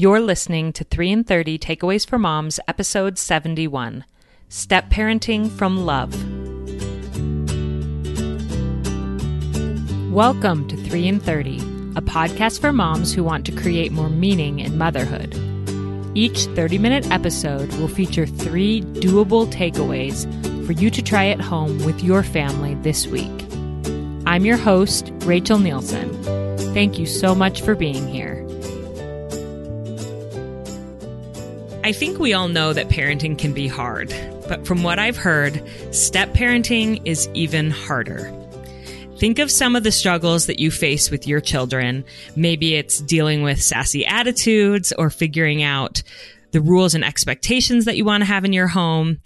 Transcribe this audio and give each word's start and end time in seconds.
You're 0.00 0.20
listening 0.20 0.72
to 0.74 0.84
3 0.84 1.10
in 1.10 1.24
30 1.24 1.58
Takeaways 1.58 2.08
for 2.08 2.20
Moms, 2.20 2.60
episode 2.68 3.18
71 3.18 4.04
Step 4.48 4.90
Parenting 4.90 5.50
from 5.50 5.84
Love. 5.84 6.14
Welcome 10.12 10.68
to 10.68 10.76
3 10.76 11.08
in 11.08 11.18
30, 11.18 11.58
a 11.96 12.00
podcast 12.00 12.60
for 12.60 12.72
moms 12.72 13.12
who 13.12 13.24
want 13.24 13.44
to 13.46 13.50
create 13.50 13.90
more 13.90 14.08
meaning 14.08 14.60
in 14.60 14.78
motherhood. 14.78 15.34
Each 16.16 16.44
30 16.44 16.78
minute 16.78 17.10
episode 17.10 17.72
will 17.78 17.88
feature 17.88 18.24
three 18.24 18.82
doable 18.82 19.52
takeaways 19.52 20.28
for 20.64 20.74
you 20.74 20.90
to 20.90 21.02
try 21.02 21.26
at 21.26 21.40
home 21.40 21.84
with 21.84 22.04
your 22.04 22.22
family 22.22 22.76
this 22.82 23.08
week. 23.08 23.44
I'm 24.26 24.44
your 24.44 24.58
host, 24.58 25.10
Rachel 25.24 25.58
Nielson. 25.58 26.08
Thank 26.72 27.00
you 27.00 27.06
so 27.06 27.34
much 27.34 27.62
for 27.62 27.74
being 27.74 28.06
here. 28.06 28.47
I 31.88 31.92
think 31.92 32.18
we 32.18 32.34
all 32.34 32.48
know 32.48 32.74
that 32.74 32.90
parenting 32.90 33.38
can 33.38 33.54
be 33.54 33.66
hard, 33.66 34.10
but 34.46 34.66
from 34.66 34.82
what 34.82 34.98
I've 34.98 35.16
heard, 35.16 35.62
step 35.90 36.34
parenting 36.34 37.00
is 37.06 37.30
even 37.32 37.70
harder. 37.70 38.30
Think 39.16 39.38
of 39.38 39.50
some 39.50 39.74
of 39.74 39.84
the 39.84 39.90
struggles 39.90 40.44
that 40.48 40.58
you 40.58 40.70
face 40.70 41.10
with 41.10 41.26
your 41.26 41.40
children. 41.40 42.04
Maybe 42.36 42.74
it's 42.74 43.00
dealing 43.00 43.42
with 43.42 43.62
sassy 43.62 44.04
attitudes 44.04 44.92
or 44.98 45.08
figuring 45.08 45.62
out 45.62 46.02
the 46.52 46.60
rules 46.60 46.94
and 46.94 47.02
expectations 47.02 47.86
that 47.86 47.96
you 47.96 48.04
want 48.04 48.20
to 48.20 48.26
have 48.26 48.44
in 48.44 48.52
your 48.52 48.68
home. 48.68 49.22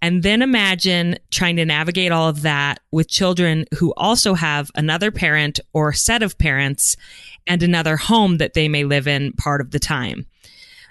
And 0.00 0.22
then 0.22 0.40
imagine 0.40 1.18
trying 1.32 1.56
to 1.56 1.64
navigate 1.64 2.12
all 2.12 2.28
of 2.28 2.42
that 2.42 2.78
with 2.92 3.08
children 3.08 3.64
who 3.76 3.92
also 3.96 4.34
have 4.34 4.70
another 4.76 5.10
parent 5.10 5.58
or 5.72 5.92
set 5.92 6.22
of 6.22 6.38
parents 6.38 6.96
and 7.44 7.60
another 7.60 7.96
home 7.96 8.36
that 8.36 8.54
they 8.54 8.68
may 8.68 8.84
live 8.84 9.08
in 9.08 9.32
part 9.32 9.60
of 9.60 9.72
the 9.72 9.80
time. 9.80 10.26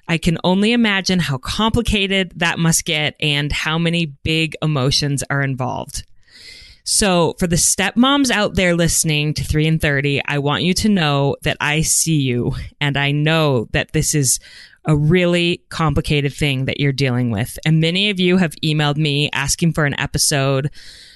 I 0.07 0.17
can 0.17 0.37
only 0.43 0.73
imagine 0.73 1.19
how 1.19 1.37
complicated 1.37 2.33
that 2.37 2.59
must 2.59 2.85
get 2.85 3.15
and 3.19 3.51
how 3.51 3.77
many 3.77 4.05
big 4.05 4.55
emotions 4.61 5.23
are 5.29 5.41
involved. 5.41 6.03
So 6.85 7.35
for 7.39 7.47
the 7.47 7.55
stepmoms 7.55 8.29
out 8.29 8.55
there 8.55 8.75
listening 8.75 9.33
to 9.35 9.43
3 9.43 9.67
in 9.67 9.79
30, 9.79 10.21
I 10.25 10.39
want 10.39 10.63
you 10.63 10.73
to 10.75 10.89
know 10.89 11.37
that 11.43 11.55
I 11.61 11.81
see 11.81 12.19
you 12.19 12.55
and 12.81 12.97
I 12.97 13.11
know 13.11 13.69
that 13.71 13.93
this 13.93 14.13
is 14.13 14.39
a 14.85 14.95
really 14.95 15.63
complicated 15.69 16.33
thing 16.33 16.65
that 16.65 16.81
you're 16.81 16.91
dealing 16.91 17.31
with. 17.31 17.57
And 17.65 17.79
many 17.79 18.09
of 18.09 18.19
you 18.19 18.35
have 18.37 18.53
emailed 18.63 18.97
me 18.97 19.29
asking 19.31 19.73
for 19.73 19.85
an 19.85 19.97
episode 19.97 20.71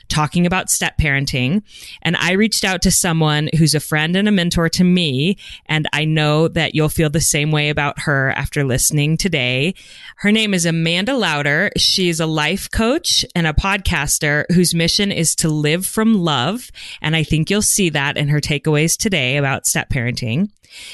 talking 0.09 0.45
about 0.45 0.69
step 0.69 0.97
parenting. 0.97 1.63
And 2.01 2.15
I 2.17 2.33
reached 2.33 2.63
out 2.63 2.81
to 2.83 2.91
someone 2.91 3.49
who's 3.57 3.75
a 3.75 3.79
friend 3.79 4.15
and 4.15 4.27
a 4.27 4.31
mentor 4.31 4.69
to 4.69 4.83
me. 4.83 5.37
And 5.65 5.87
I 5.93 6.05
know 6.05 6.47
that 6.49 6.75
you'll 6.75 6.89
feel 6.89 7.09
the 7.09 7.21
same 7.21 7.51
way 7.51 7.69
about 7.69 7.99
her 8.01 8.31
after 8.31 8.63
listening 8.63 9.17
today. 9.17 9.75
Her 10.17 10.31
name 10.31 10.53
is 10.53 10.65
Amanda 10.65 11.15
Louder. 11.15 11.71
She's 11.77 12.19
a 12.19 12.25
life 12.25 12.69
coach 12.71 13.25
and 13.35 13.47
a 13.47 13.53
podcaster 13.53 14.45
whose 14.51 14.73
mission 14.73 15.11
is 15.11 15.35
to 15.35 15.49
live 15.49 15.85
from 15.85 16.15
love. 16.15 16.71
And 17.01 17.15
I 17.15 17.23
think 17.23 17.49
you'll 17.49 17.61
see 17.61 17.89
that 17.89 18.17
in 18.17 18.27
her 18.29 18.41
takeaways 18.41 18.97
today 18.97 19.37
about 19.37 19.65
step 19.65 19.89
parenting. 19.89 20.49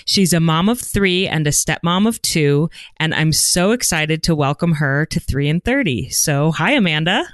She's 0.05 0.33
a 0.33 0.39
mom 0.39 0.69
of 0.69 0.79
three 0.79 1.27
and 1.27 1.47
a 1.47 1.51
stepmom 1.51 2.07
of 2.07 2.21
two, 2.21 2.69
and 2.97 3.13
I'm 3.13 3.33
so 3.33 3.71
excited 3.71 4.23
to 4.23 4.35
welcome 4.35 4.73
her 4.73 5.05
to 5.07 5.19
three 5.19 5.49
in 5.49 5.61
30. 5.61 6.09
So, 6.09 6.51
hi, 6.51 6.73
Amanda. 6.73 7.25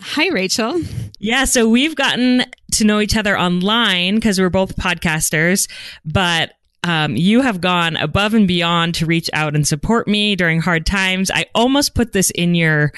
Hi, 0.00 0.28
Rachel. 0.28 0.80
Yeah, 1.18 1.44
so 1.44 1.68
we've 1.68 1.96
gotten 1.96 2.44
to 2.72 2.84
know 2.84 3.00
each 3.00 3.16
other 3.16 3.38
online 3.38 4.14
because 4.14 4.38
we're 4.38 4.50
both 4.50 4.76
podcasters, 4.76 5.68
but 6.04 6.52
um, 6.84 7.16
you 7.16 7.40
have 7.40 7.60
gone 7.60 7.96
above 7.96 8.34
and 8.34 8.46
beyond 8.46 8.94
to 8.96 9.06
reach 9.06 9.28
out 9.32 9.56
and 9.56 9.66
support 9.66 10.06
me 10.06 10.36
during 10.36 10.60
hard 10.60 10.86
times. 10.86 11.30
I 11.32 11.46
almost 11.54 11.96
put 11.96 12.12
this 12.12 12.30
in 12.30 12.54
your 12.54 12.92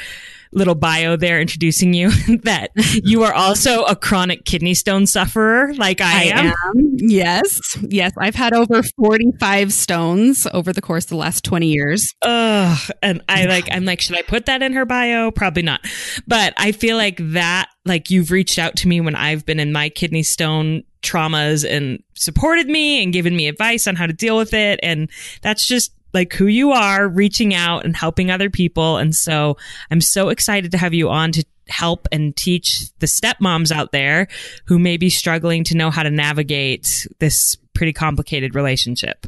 little 0.53 0.75
bio 0.75 1.17
there 1.17 1.41
introducing 1.41 1.95
you 1.95 2.11
that 2.43 2.71
you 3.05 3.23
are 3.23 3.33
also 3.33 3.85
a 3.85 3.95
chronic 3.95 4.45
kidney 4.45 4.75
stone 4.75 5.07
sufferer 5.07 5.73
like 5.75 6.01
I, 6.01 6.05
I 6.13 6.23
am. 6.25 6.47
am. 6.47 6.97
Yes. 6.99 7.61
Yes. 7.83 8.13
I've 8.19 8.35
had 8.35 8.53
over 8.53 8.83
45 8.83 9.73
stones 9.73 10.47
over 10.53 10.73
the 10.73 10.83
course 10.83 11.05
of 11.05 11.11
the 11.11 11.17
last 11.17 11.45
20 11.45 11.67
years. 11.69 12.13
Ugh. 12.23 12.91
And 13.03 13.23
I 13.29 13.47
like, 13.47 13.69
I'm 13.71 13.85
like, 13.85 14.01
should 14.01 14.17
I 14.17 14.23
put 14.23 14.47
that 14.47 14.63
in 14.63 14.73
her 14.73 14.85
bio? 14.85 15.31
Probably 15.31 15.63
not. 15.63 15.81
But 16.27 16.55
I 16.57 16.73
feel 16.73 16.97
like 16.97 17.19
that, 17.33 17.69
like 17.85 18.11
you've 18.11 18.31
reached 18.31 18.59
out 18.59 18.77
to 18.77 18.89
me 18.89 19.01
when 19.01 19.15
I've 19.15 19.47
been 19.47 19.61
in 19.61 19.73
my 19.73 19.89
kidney 19.89 20.23
stone 20.23 20.83
traumas 21.03 21.69
and 21.69 22.03
supported 22.15 22.67
me 22.67 23.03
and 23.03 23.13
given 23.13 23.35
me 23.35 23.49
advice 23.49 23.87
on 23.87 23.97
how 23.97 24.07
to 24.07 24.13
deal 24.13 24.37
with 24.37 24.53
it. 24.53 24.81
And 24.83 25.09
that's 25.43 25.67
just 25.67 25.93
like 26.13 26.33
who 26.33 26.47
you 26.47 26.73
are, 26.73 27.09
reaching 27.09 27.55
out 27.55 27.85
and 27.85 27.97
helping 27.97 28.31
other 28.31 28.51
people. 28.51 28.97
And 28.97 29.15
so 29.15 29.57
I'm 29.91 30.01
so 30.01 30.29
excited 30.29 30.73
to 30.73 30.79
have 30.79 30.95
you 30.95 31.09
on 31.09 31.33
to 31.33 31.45
help 31.69 32.09
and 32.13 32.37
teach 32.37 32.91
the 32.99 33.07
stepmoms 33.07 33.71
out 33.71 33.93
there 33.93 34.29
who 34.67 34.79
may 34.79 34.97
be 34.97 35.11
struggling 35.11 35.65
to 35.65 35.77
know 35.77 35.91
how 35.91 36.03
to 36.03 36.11
navigate 36.11 37.07
this 37.19 37.57
pretty 37.75 37.93
complicated 37.93 38.55
relationship. 38.55 39.27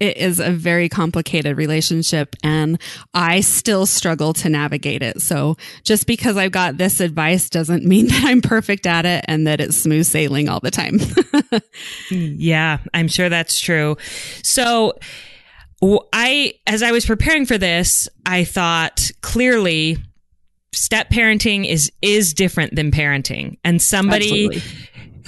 It 0.00 0.16
is 0.16 0.40
a 0.40 0.50
very 0.50 0.88
complicated 0.88 1.56
relationship 1.56 2.34
and 2.42 2.80
I 3.14 3.40
still 3.40 3.86
struggle 3.86 4.32
to 4.34 4.48
navigate 4.48 5.02
it. 5.02 5.22
So 5.22 5.56
just 5.84 6.06
because 6.06 6.36
I've 6.36 6.50
got 6.50 6.78
this 6.78 6.98
advice 6.98 7.48
doesn't 7.48 7.84
mean 7.84 8.06
that 8.08 8.24
I'm 8.24 8.40
perfect 8.42 8.86
at 8.86 9.06
it 9.06 9.24
and 9.28 9.46
that 9.46 9.60
it's 9.60 9.76
smooth 9.76 10.06
sailing 10.06 10.48
all 10.48 10.60
the 10.60 10.72
time. 10.72 10.98
yeah, 12.10 12.78
I'm 12.92 13.08
sure 13.08 13.28
that's 13.28 13.60
true. 13.60 13.96
So 14.42 14.94
I, 16.12 16.54
as 16.66 16.82
I 16.82 16.92
was 16.92 17.04
preparing 17.04 17.46
for 17.46 17.58
this, 17.58 18.08
I 18.24 18.44
thought 18.44 19.10
clearly 19.20 19.98
step 20.72 21.10
parenting 21.10 21.66
is, 21.66 21.90
is 22.02 22.34
different 22.34 22.74
than 22.74 22.90
parenting. 22.90 23.58
And 23.64 23.80
somebody 23.80 24.46
Absolutely. 24.46 24.62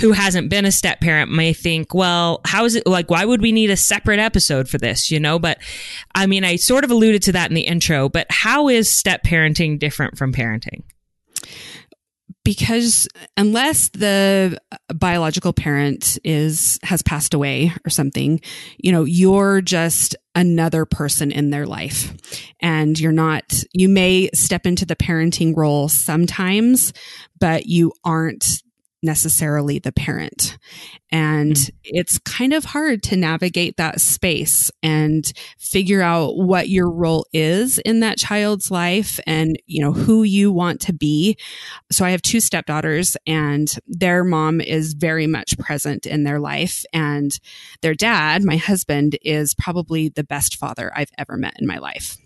who 0.00 0.12
hasn't 0.12 0.48
been 0.48 0.64
a 0.64 0.72
step 0.72 1.00
parent 1.00 1.30
may 1.30 1.52
think, 1.52 1.94
well, 1.94 2.40
how 2.44 2.64
is 2.64 2.74
it 2.74 2.86
like, 2.86 3.10
why 3.10 3.24
would 3.24 3.40
we 3.40 3.52
need 3.52 3.70
a 3.70 3.76
separate 3.76 4.18
episode 4.18 4.68
for 4.68 4.78
this? 4.78 5.10
You 5.10 5.20
know, 5.20 5.38
but 5.38 5.58
I 6.14 6.26
mean, 6.26 6.44
I 6.44 6.56
sort 6.56 6.84
of 6.84 6.90
alluded 6.90 7.22
to 7.24 7.32
that 7.32 7.50
in 7.50 7.54
the 7.54 7.66
intro, 7.66 8.08
but 8.08 8.26
how 8.30 8.68
is 8.68 8.90
step 8.90 9.24
parenting 9.24 9.78
different 9.78 10.18
from 10.18 10.32
parenting? 10.32 10.82
Because 12.46 13.08
unless 13.36 13.88
the 13.88 14.56
biological 14.94 15.52
parent 15.52 16.16
is 16.22 16.78
has 16.84 17.02
passed 17.02 17.34
away 17.34 17.72
or 17.84 17.90
something 17.90 18.40
you 18.78 18.92
know 18.92 19.02
you're 19.02 19.60
just 19.60 20.14
another 20.36 20.84
person 20.84 21.32
in 21.32 21.48
their 21.50 21.66
life. 21.66 22.14
And 22.60 22.98
you're 23.00 23.10
not 23.10 23.64
you 23.72 23.88
may 23.88 24.28
step 24.34 24.66
into 24.66 24.86
the 24.86 24.94
parenting 24.94 25.56
role 25.56 25.88
sometimes 25.88 26.92
but 27.40 27.66
you 27.66 27.92
aren't 28.04 28.62
necessarily 29.06 29.78
the 29.78 29.92
parent. 29.92 30.58
And 31.10 31.54
mm-hmm. 31.54 31.76
it's 31.84 32.18
kind 32.18 32.52
of 32.52 32.66
hard 32.66 33.02
to 33.04 33.16
navigate 33.16 33.78
that 33.78 34.00
space 34.00 34.70
and 34.82 35.24
figure 35.58 36.02
out 36.02 36.36
what 36.36 36.68
your 36.68 36.90
role 36.90 37.26
is 37.32 37.78
in 37.78 38.00
that 38.00 38.18
child's 38.18 38.70
life 38.70 39.18
and, 39.26 39.56
you 39.66 39.80
know, 39.80 39.92
who 39.92 40.24
you 40.24 40.52
want 40.52 40.80
to 40.82 40.92
be. 40.92 41.38
So 41.90 42.04
I 42.04 42.10
have 42.10 42.22
two 42.22 42.40
stepdaughters 42.40 43.16
and 43.26 43.72
their 43.86 44.24
mom 44.24 44.60
is 44.60 44.92
very 44.92 45.26
much 45.26 45.56
present 45.58 46.04
in 46.04 46.24
their 46.24 46.40
life. 46.40 46.84
And 46.92 47.30
their 47.80 47.94
dad, 47.94 48.44
my 48.44 48.56
husband, 48.56 49.16
is 49.22 49.54
probably 49.54 50.08
the 50.08 50.24
best 50.24 50.56
father 50.56 50.92
I've 50.94 51.12
ever 51.16 51.36
met 51.36 51.54
in 51.58 51.66
my 51.66 51.78
life. 51.78 52.18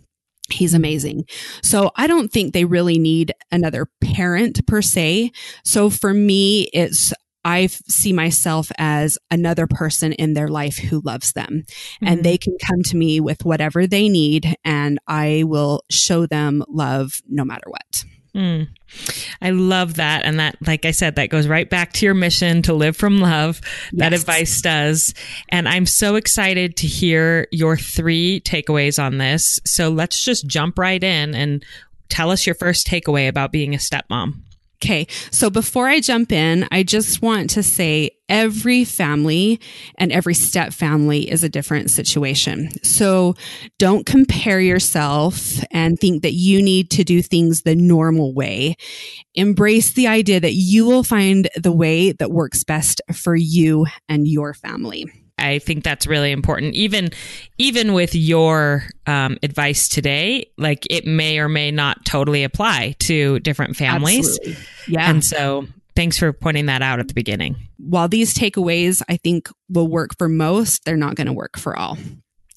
He's 0.52 0.74
amazing. 0.74 1.24
So 1.62 1.90
I 1.96 2.06
don't 2.06 2.30
think 2.32 2.52
they 2.52 2.64
really 2.64 2.98
need 2.98 3.32
another 3.50 3.88
parent 4.00 4.66
per 4.66 4.82
se. 4.82 5.32
So 5.64 5.90
for 5.90 6.12
me, 6.12 6.68
it's, 6.72 7.12
I 7.44 7.66
see 7.66 8.12
myself 8.12 8.70
as 8.78 9.18
another 9.30 9.66
person 9.66 10.12
in 10.12 10.34
their 10.34 10.48
life 10.48 10.76
who 10.76 11.00
loves 11.00 11.32
them 11.32 11.64
mm-hmm. 11.66 12.06
and 12.06 12.24
they 12.24 12.36
can 12.36 12.56
come 12.62 12.82
to 12.84 12.96
me 12.96 13.20
with 13.20 13.44
whatever 13.44 13.86
they 13.86 14.08
need 14.08 14.54
and 14.64 14.98
I 15.06 15.44
will 15.46 15.82
show 15.90 16.26
them 16.26 16.62
love 16.68 17.22
no 17.28 17.44
matter 17.44 17.64
what. 17.68 18.04
Mm. 18.34 18.68
I 19.42 19.50
love 19.50 19.94
that. 19.94 20.24
And 20.24 20.38
that, 20.38 20.56
like 20.66 20.84
I 20.84 20.90
said, 20.90 21.16
that 21.16 21.30
goes 21.30 21.48
right 21.48 21.68
back 21.68 21.92
to 21.94 22.06
your 22.06 22.14
mission 22.14 22.62
to 22.62 22.74
live 22.74 22.96
from 22.96 23.20
love. 23.20 23.60
That 23.92 24.12
advice 24.12 24.60
does. 24.60 25.14
And 25.48 25.68
I'm 25.68 25.86
so 25.86 26.16
excited 26.16 26.76
to 26.78 26.86
hear 26.86 27.46
your 27.50 27.76
three 27.76 28.40
takeaways 28.40 29.02
on 29.02 29.18
this. 29.18 29.58
So 29.64 29.88
let's 29.88 30.22
just 30.22 30.46
jump 30.46 30.78
right 30.78 31.02
in 31.02 31.34
and 31.34 31.64
tell 32.08 32.30
us 32.30 32.46
your 32.46 32.54
first 32.54 32.86
takeaway 32.86 33.28
about 33.28 33.52
being 33.52 33.74
a 33.74 33.78
stepmom. 33.78 34.34
Okay. 34.82 35.06
So 35.30 35.50
before 35.50 35.88
I 35.88 36.00
jump 36.00 36.32
in, 36.32 36.66
I 36.70 36.82
just 36.82 37.20
want 37.20 37.50
to 37.50 37.62
say 37.62 38.12
every 38.30 38.84
family 38.84 39.60
and 39.98 40.12
every 40.12 40.34
step 40.34 40.72
family 40.72 41.30
is 41.30 41.44
a 41.44 41.48
different 41.48 41.90
situation. 41.90 42.70
So 42.82 43.34
don't 43.78 44.06
compare 44.06 44.60
yourself 44.60 45.62
and 45.70 45.98
think 45.98 46.22
that 46.22 46.32
you 46.32 46.62
need 46.62 46.90
to 46.92 47.04
do 47.04 47.20
things 47.20 47.62
the 47.62 47.74
normal 47.74 48.32
way. 48.32 48.76
Embrace 49.34 49.92
the 49.92 50.06
idea 50.06 50.40
that 50.40 50.54
you 50.54 50.86
will 50.86 51.02
find 51.02 51.48
the 51.56 51.72
way 51.72 52.12
that 52.12 52.30
works 52.30 52.64
best 52.64 53.02
for 53.12 53.34
you 53.36 53.86
and 54.08 54.26
your 54.26 54.54
family. 54.54 55.10
I 55.36 55.58
think 55.58 55.84
that's 55.84 56.06
really 56.06 56.32
important. 56.32 56.74
Even 56.74 57.10
even 57.56 57.94
with 57.94 58.14
your 58.14 58.84
um, 59.06 59.38
advice 59.42 59.88
today, 59.88 60.50
like 60.58 60.86
it 60.90 61.06
may 61.06 61.38
or 61.38 61.48
may 61.48 61.70
not 61.70 62.04
totally 62.04 62.44
apply 62.44 62.94
to 63.00 63.40
different 63.40 63.76
families. 63.76 64.28
Absolutely. 64.28 64.64
Yeah. 64.86 65.10
And 65.10 65.24
so 65.24 65.66
thanks 65.94 66.18
for 66.18 66.32
pointing 66.32 66.66
that 66.66 66.82
out 66.82 67.00
at 67.00 67.08
the 67.08 67.14
beginning. 67.14 67.56
While 67.78 68.08
these 68.08 68.34
takeaways 68.34 69.02
I 69.08 69.16
think 69.16 69.48
will 69.68 69.88
work 69.88 70.16
for 70.18 70.28
most, 70.28 70.84
they're 70.84 70.96
not 70.96 71.14
going 71.14 71.26
to 71.26 71.32
work 71.32 71.58
for 71.58 71.76
all. 71.76 71.98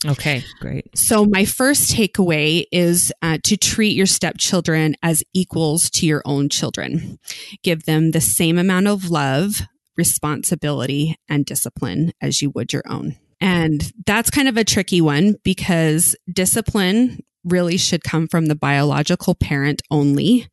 Okay, 0.06 0.44
great. 0.60 0.98
So, 0.98 1.26
my 1.26 1.46
first 1.46 1.96
takeaway 1.96 2.66
is 2.72 3.14
uh, 3.22 3.38
to 3.46 3.56
treat 3.56 3.96
your 3.96 4.06
stepchildren 4.06 4.96
as 5.02 5.24
equals 5.34 5.90
to 5.92 6.06
your 6.06 6.22
own 6.26 6.50
children. 6.50 7.20
Give 7.64 7.86
them 7.86 8.12
the 8.12 8.20
same 8.20 8.58
amount 8.58 8.88
of 8.88 9.10
love, 9.10 9.62
responsibility, 9.96 11.16
and 11.30 11.46
discipline 11.46 12.12
as 12.22 12.42
you 12.42 12.50
would 12.50 12.74
your 12.74 12.84
own. 12.90 13.16
And 13.40 13.92
that's 14.06 14.30
kind 14.30 14.48
of 14.48 14.58
a 14.58 14.64
tricky 14.64 15.02
one 15.02 15.36
because 15.44 16.16
discipline 16.32 17.20
really 17.44 17.78
should 17.78 18.04
come 18.04 18.28
from 18.28 18.46
the 18.48 18.56
biological 18.56 19.36
parent 19.36 19.82
only 19.92 20.48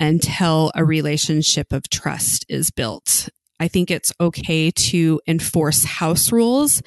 until 0.00 0.72
a 0.74 0.84
relationship 0.84 1.72
of 1.72 1.88
trust 1.90 2.44
is 2.48 2.70
built. 2.70 3.28
I 3.60 3.68
think 3.68 3.90
it's 3.90 4.12
okay 4.20 4.72
to 4.72 5.20
enforce 5.28 5.84
house 5.84 6.32
rules, 6.32 6.82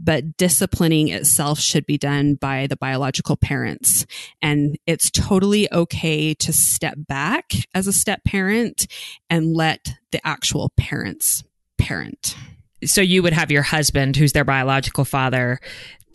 but 0.00 0.36
disciplining 0.36 1.08
itself 1.08 1.60
should 1.60 1.86
be 1.86 1.96
done 1.96 2.34
by 2.34 2.66
the 2.66 2.76
biological 2.76 3.36
parents. 3.36 4.04
And 4.42 4.76
it's 4.86 5.10
totally 5.10 5.72
okay 5.72 6.34
to 6.34 6.52
step 6.52 6.96
back 6.98 7.52
as 7.72 7.86
a 7.86 7.92
step 7.92 8.24
parent 8.24 8.88
and 9.30 9.54
let 9.54 9.94
the 10.10 10.20
actual 10.26 10.72
parents 10.76 11.44
parent. 11.78 12.34
So 12.84 13.00
you 13.00 13.22
would 13.22 13.32
have 13.32 13.50
your 13.50 13.62
husband, 13.62 14.16
who's 14.16 14.32
their 14.32 14.44
biological 14.44 15.04
father, 15.04 15.60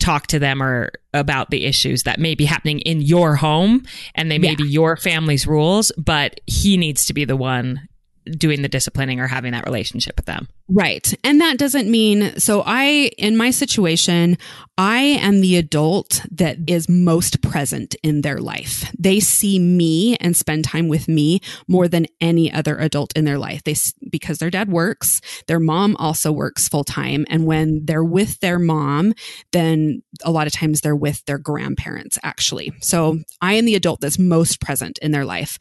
talk 0.04 0.26
to 0.28 0.38
them 0.38 0.62
or 0.62 0.90
about 1.14 1.50
the 1.50 1.64
issues 1.64 2.02
that 2.02 2.18
may 2.18 2.34
be 2.34 2.44
happening 2.44 2.80
in 2.80 3.00
your 3.00 3.36
home 3.36 3.82
and 4.14 4.30
they 4.30 4.38
may 4.38 4.50
Yeah. 4.50 4.54
be 4.56 4.64
your 4.68 4.96
family's 4.96 5.46
rules, 5.46 5.92
but 5.96 6.40
he 6.46 6.76
needs 6.76 7.06
to 7.06 7.14
be 7.14 7.24
the 7.24 7.36
one 7.36 7.88
doing 8.24 8.62
the 8.62 8.68
disciplining 8.68 9.20
or 9.20 9.26
having 9.26 9.52
that 9.52 9.64
relationship 9.64 10.16
with 10.16 10.26
them. 10.26 10.48
Right. 10.68 11.12
And 11.22 11.40
that 11.42 11.58
doesn't 11.58 11.90
mean, 11.90 12.38
so 12.38 12.62
I, 12.64 13.10
in 13.18 13.36
my 13.36 13.50
situation, 13.50 14.38
I 14.78 14.98
am 14.98 15.40
the 15.40 15.56
adult 15.56 16.22
that 16.30 16.56
is 16.66 16.88
most 16.88 17.42
present 17.42 17.94
in 18.02 18.22
their 18.22 18.38
life. 18.38 18.90
They 18.98 19.20
see 19.20 19.58
me 19.58 20.16
and 20.16 20.34
spend 20.34 20.64
time 20.64 20.88
with 20.88 21.06
me 21.06 21.40
more 21.68 21.86
than 21.86 22.06
any 22.20 22.50
other 22.50 22.78
adult 22.78 23.12
in 23.14 23.24
their 23.24 23.38
life. 23.38 23.62
They, 23.64 23.76
because 24.10 24.38
their 24.38 24.50
dad 24.50 24.70
works, 24.70 25.20
their 25.46 25.60
mom 25.60 25.94
also 25.96 26.32
works 26.32 26.66
full 26.66 26.82
time. 26.82 27.26
And 27.28 27.44
when 27.46 27.84
they're 27.84 28.02
with 28.02 28.40
their 28.40 28.58
mom, 28.58 29.12
then 29.52 30.02
a 30.24 30.30
lot 30.30 30.46
of 30.46 30.52
times 30.54 30.80
they're 30.80 30.96
with 30.96 31.24
their 31.26 31.38
grandparents, 31.38 32.18
actually. 32.22 32.72
So 32.80 33.18
I 33.40 33.54
am 33.54 33.66
the 33.66 33.74
adult 33.74 34.00
that's 34.00 34.18
most 34.18 34.60
present 34.60 34.98
in 35.00 35.12
their 35.12 35.26
life. 35.26 35.58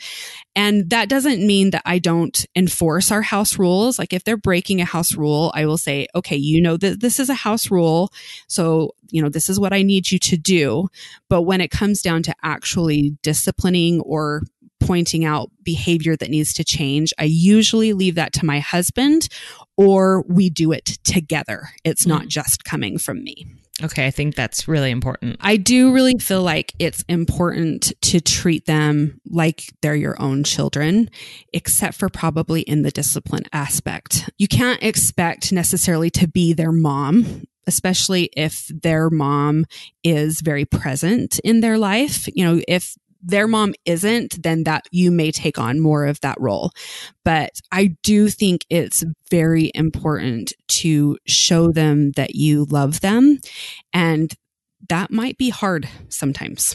And 0.56 0.90
that 0.92 1.10
doesn't 1.10 1.46
mean 1.46 1.72
that 1.72 1.82
I 1.86 2.00
don't 2.00 2.46
enforce 2.56 3.12
our 3.12 3.22
house 3.22 3.58
rules. 3.58 3.98
Like 3.98 4.14
if 4.14 4.24
they're 4.24 4.38
breaking 4.38 4.82
a 4.82 4.86
house 4.86 5.16
rule, 5.16 5.52
I 5.56 5.66
will 5.66 5.78
say, 5.78 6.08
okay, 6.16 6.36
you 6.36 6.62
know 6.62 6.78
that 6.78 7.00
this 7.00 7.20
is 7.20 7.30
a 7.30 7.34
house 7.34 7.72
rule. 7.72 8.12
So, 8.48 8.92
you 9.10 9.22
know, 9.22 9.30
this 9.30 9.50
is 9.50 9.60
what 9.60 9.74
I 9.74 9.82
need 9.82 10.12
you 10.12 10.20
to 10.20 10.38
do. 10.38 10.88
But 11.30 11.44
when 11.44 11.62
it 11.62 11.72
comes 11.72 12.02
down 12.02 12.24
to 12.24 12.36
actually 12.44 13.18
disciplining 13.24 14.02
or 14.02 14.44
pointing 14.80 15.24
out 15.26 15.50
behavior 15.64 16.16
that 16.18 16.30
needs 16.30 16.54
to 16.54 16.64
change, 16.64 17.14
I 17.18 17.24
usually 17.24 17.94
leave 17.94 18.16
that 18.16 18.34
to 18.34 18.46
my 18.46 18.60
husband 18.60 19.30
or 19.78 20.24
we 20.28 20.50
do 20.50 20.72
it 20.72 20.86
together. 21.04 21.70
It's 21.84 22.06
not 22.06 22.24
mm. 22.24 22.28
just 22.28 22.64
coming 22.64 22.98
from 22.98 23.24
me. 23.24 23.48
Okay, 23.82 24.06
I 24.06 24.12
think 24.12 24.36
that's 24.36 24.68
really 24.68 24.92
important. 24.92 25.38
I 25.42 25.58
do 25.58 25.92
really 25.94 26.14
feel 26.20 26.44
like 26.44 26.74
it's 26.78 27.04
important 27.10 27.92
to 28.04 28.22
treat 28.22 28.68
them 28.68 29.20
like 29.28 29.74
they're 29.82 29.96
your 29.96 30.22
own 30.22 30.44
children, 30.44 31.10
except 31.54 31.98
for 31.98 32.08
probably 32.08 32.62
in 32.62 32.84
the 32.84 32.92
discipline 32.92 33.46
aspect. 33.52 34.30
You 34.38 34.48
can't 34.48 34.84
expect 34.84 35.52
necessarily 35.52 36.12
to 36.12 36.28
be 36.28 36.54
their 36.54 36.72
mom, 36.72 37.48
especially 37.66 38.30
if 38.38 38.68
their 38.68 39.10
mom 39.10 39.66
is 40.04 40.42
very 40.42 40.66
present 40.66 41.40
in 41.40 41.62
their 41.62 41.80
life. 41.80 42.28
You 42.36 42.46
know, 42.46 42.62
if 42.68 42.96
their 43.24 43.48
mom 43.48 43.74
isn't, 43.86 44.44
then 44.44 44.64
that 44.66 44.86
you 44.92 45.12
may 45.12 45.32
take 45.32 45.58
on 45.58 45.80
more 45.80 46.06
of 46.06 46.20
that 46.22 46.40
role. 46.40 46.72
But 47.24 47.52
I 47.72 47.96
do 48.04 48.30
think 48.30 48.66
it's 48.70 49.04
very 49.32 49.72
important 49.74 50.54
to 50.68 51.18
show 51.26 51.72
them 51.72 52.12
that 52.12 52.36
you 52.36 52.66
love 52.66 53.02
them 53.02 53.40
and 53.94 54.34
that 54.90 55.12
might 55.12 55.38
be 55.38 55.50
hard 55.50 55.88
sometimes. 56.10 56.74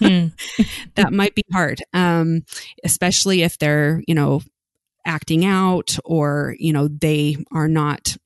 Hmm. 0.00 0.26
that 0.96 1.12
might 1.12 1.34
be 1.34 1.44
hard, 1.50 1.82
um, 1.92 2.42
especially 2.84 3.42
if 3.42 3.58
they're, 3.58 4.02
you 4.06 4.14
know, 4.14 4.42
acting 5.06 5.44
out 5.44 5.96
or, 6.04 6.54
you 6.58 6.72
know, 6.72 6.88
they 6.88 7.36
are 7.50 7.68
not 7.68 8.16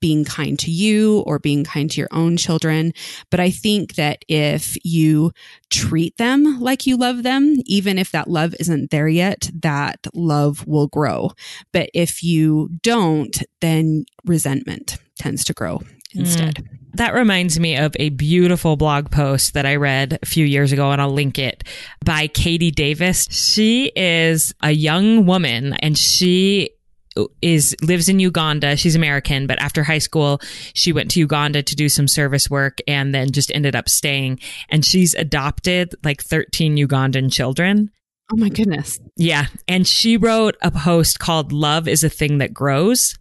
being 0.00 0.24
kind 0.24 0.58
to 0.58 0.70
you 0.70 1.20
or 1.20 1.38
being 1.38 1.64
kind 1.64 1.90
to 1.90 2.00
your 2.00 2.08
own 2.10 2.36
children. 2.36 2.92
But 3.30 3.40
I 3.40 3.50
think 3.50 3.94
that 3.94 4.24
if 4.28 4.76
you 4.84 5.32
treat 5.70 6.16
them 6.16 6.60
like 6.60 6.86
you 6.86 6.96
love 6.96 7.22
them, 7.22 7.56
even 7.66 7.98
if 7.98 8.10
that 8.12 8.28
love 8.28 8.54
isn't 8.58 8.90
there 8.90 9.08
yet, 9.08 9.50
that 9.60 10.06
love 10.14 10.66
will 10.66 10.88
grow. 10.88 11.32
But 11.72 11.90
if 11.94 12.22
you 12.22 12.70
don't, 12.82 13.42
then 13.60 14.04
resentment 14.24 14.98
tends 15.18 15.44
to 15.44 15.52
grow 15.52 15.80
instead. 16.14 16.56
Mm. 16.56 16.66
That 16.94 17.14
reminds 17.14 17.60
me 17.60 17.76
of 17.76 17.94
a 18.00 18.08
beautiful 18.08 18.76
blog 18.76 19.10
post 19.10 19.54
that 19.54 19.64
I 19.64 19.76
read 19.76 20.18
a 20.22 20.26
few 20.26 20.44
years 20.44 20.72
ago, 20.72 20.90
and 20.90 21.00
I'll 21.00 21.10
link 21.10 21.38
it 21.38 21.62
by 22.04 22.26
Katie 22.26 22.72
Davis. 22.72 23.26
She 23.30 23.92
is 23.94 24.52
a 24.60 24.72
young 24.72 25.24
woman 25.24 25.74
and 25.74 25.96
she 25.96 26.70
is 27.42 27.76
lives 27.82 28.08
in 28.08 28.20
Uganda. 28.20 28.76
She's 28.76 28.94
American, 28.94 29.46
but 29.46 29.60
after 29.60 29.82
high 29.82 29.98
school, 29.98 30.40
she 30.74 30.92
went 30.92 31.10
to 31.12 31.20
Uganda 31.20 31.62
to 31.62 31.76
do 31.76 31.88
some 31.88 32.08
service 32.08 32.48
work 32.48 32.78
and 32.86 33.14
then 33.14 33.32
just 33.32 33.50
ended 33.54 33.74
up 33.74 33.88
staying. 33.88 34.40
And 34.68 34.84
she's 34.84 35.14
adopted 35.14 35.94
like 36.04 36.22
13 36.22 36.76
Ugandan 36.76 37.32
children. 37.32 37.90
Oh 38.32 38.36
my 38.36 38.48
goodness. 38.48 39.00
Yeah. 39.16 39.46
And 39.66 39.86
she 39.86 40.16
wrote 40.16 40.56
a 40.62 40.70
post 40.70 41.18
called 41.18 41.52
Love 41.52 41.88
is 41.88 42.04
a 42.04 42.08
Thing 42.08 42.38
That 42.38 42.54
Grows. 42.54 43.18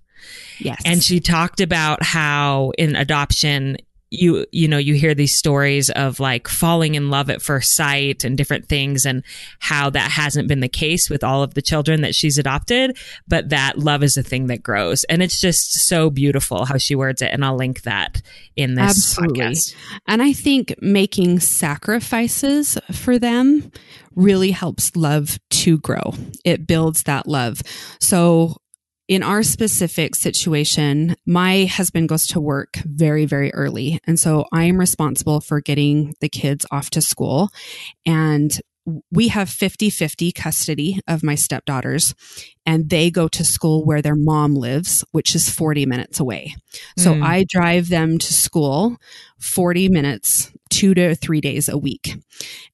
Yes. 0.59 0.81
And 0.85 1.01
she 1.01 1.19
talked 1.19 1.61
about 1.61 2.03
how 2.03 2.71
in 2.77 2.95
adoption, 2.95 3.77
you, 4.11 4.45
you 4.51 4.67
know, 4.67 4.77
you 4.77 4.95
hear 4.95 5.13
these 5.13 5.35
stories 5.35 5.89
of 5.91 6.19
like 6.19 6.47
falling 6.47 6.95
in 6.95 7.09
love 7.09 7.29
at 7.29 7.41
first 7.41 7.75
sight 7.75 8.23
and 8.23 8.37
different 8.37 8.67
things 8.67 9.05
and 9.05 9.23
how 9.59 9.89
that 9.89 10.11
hasn't 10.11 10.47
been 10.47 10.61
the 10.61 10.69
case 10.69 11.09
with 11.09 11.23
all 11.23 11.43
of 11.43 11.53
the 11.53 11.61
children 11.61 12.01
that 12.01 12.15
she's 12.15 12.37
adopted, 12.37 12.97
but 13.27 13.49
that 13.49 13.77
love 13.77 14.01
is 14.01 14.17
a 14.17 14.23
thing 14.23 14.47
that 14.47 14.63
grows. 14.63 15.03
And 15.05 15.21
it's 15.21 15.39
just 15.39 15.73
so 15.87 16.09
beautiful 16.09 16.65
how 16.65 16.77
she 16.77 16.95
words 16.95 17.21
it. 17.21 17.31
And 17.31 17.45
I'll 17.45 17.55
link 17.55 17.83
that 17.83 18.21
in 18.55 18.75
this 18.75 19.17
Absolutely. 19.17 19.41
podcast. 19.41 19.75
And 20.07 20.21
I 20.23 20.33
think 20.33 20.75
making 20.81 21.39
sacrifices 21.39 22.77
for 22.91 23.19
them 23.19 23.71
really 24.15 24.51
helps 24.51 24.95
love 24.95 25.39
to 25.49 25.77
grow. 25.77 26.13
It 26.43 26.65
builds 26.65 27.03
that 27.03 27.27
love. 27.27 27.61
So 28.01 28.57
in 29.09 29.23
our 29.23 29.41
specific 29.41 30.15
situation, 30.15 31.15
my 31.25 31.65
husband 31.65 32.07
goes 32.07 32.27
to 32.27 32.39
work 32.39 32.77
very, 32.85 33.25
very 33.25 33.51
early. 33.55 33.99
And 34.05 34.19
so 34.19 34.45
I 34.53 34.65
am 34.65 34.77
responsible 34.77 35.41
for 35.41 35.61
getting 35.61 36.13
the 36.21 36.29
kids 36.29 36.63
off 36.69 36.91
to 36.91 37.01
school. 37.01 37.49
And 38.05 38.55
we 39.11 39.29
have 39.29 39.49
50 39.49 39.89
50 39.89 40.31
custody 40.31 40.99
of 41.07 41.23
my 41.23 41.35
stepdaughters, 41.35 42.13
and 42.65 42.89
they 42.89 43.09
go 43.09 43.27
to 43.27 43.43
school 43.43 43.83
where 43.83 44.01
their 44.01 44.15
mom 44.15 44.55
lives, 44.55 45.03
which 45.11 45.35
is 45.35 45.49
40 45.49 45.87
minutes 45.87 46.19
away. 46.19 46.55
So 46.97 47.15
Mm. 47.15 47.23
I 47.23 47.45
drive 47.49 47.89
them 47.89 48.19
to 48.19 48.33
school 48.33 48.97
40 49.39 49.89
minutes, 49.89 50.51
two 50.69 50.93
to 50.93 51.15
three 51.15 51.41
days 51.41 51.67
a 51.67 51.77
week. 51.77 52.15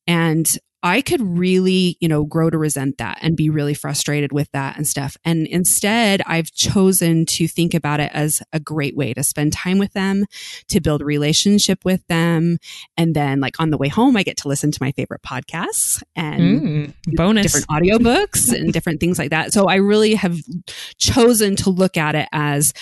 And 0.06 0.58
I 0.86 1.02
could 1.02 1.20
really, 1.20 1.98
you 2.00 2.08
know, 2.08 2.26
grow 2.26 2.52
to 2.52 2.60
resent 2.60 3.00
that 3.00 3.18
and 3.22 3.36
be 3.36 3.50
really 3.50 3.74
frustrated 3.74 4.32
with 4.32 4.52
that 4.52 4.78
and 4.78 4.86
stuff. 4.88 5.18
And 5.26 5.48
instead, 5.48 6.22
I've 6.28 6.52
chosen 6.52 7.26
to 7.26 7.48
think 7.48 7.74
about 7.74 8.00
it 8.00 8.12
as 8.14 8.44
a 8.54 8.60
great 8.60 8.96
way 8.96 9.12
to 9.16 9.24
spend 9.24 9.52
time 9.52 9.80
with 9.80 9.94
them, 9.94 10.26
to 10.68 10.80
build 10.80 11.02
a 11.02 11.06
relationship 11.06 11.84
with 11.84 12.06
them. 12.06 12.60
And 12.98 13.16
then, 13.16 13.40
like, 13.40 13.60
on 13.60 13.72
the 13.72 13.78
way 13.78 13.88
home, 13.88 14.16
I 14.16 14.22
get 14.22 14.38
to 14.38 14.48
listen 14.48 14.70
to 14.70 14.78
my 14.80 14.92
favorite 14.92 15.24
podcasts 15.24 16.04
and 16.16 16.46
Mm, 16.62 16.94
bonus. 17.16 17.48
different 17.48 17.68
audiobooks 17.68 18.54
and 18.54 18.72
different 18.72 19.00
things 19.00 19.18
like 19.18 19.32
that. 19.32 19.54
So 19.54 19.66
I 19.66 19.78
really 19.78 20.14
have 20.14 20.38
chosen 21.00 21.56
to 21.58 21.72
look 21.72 21.98
at 21.98 22.14
it 22.14 22.30
as 22.32 22.74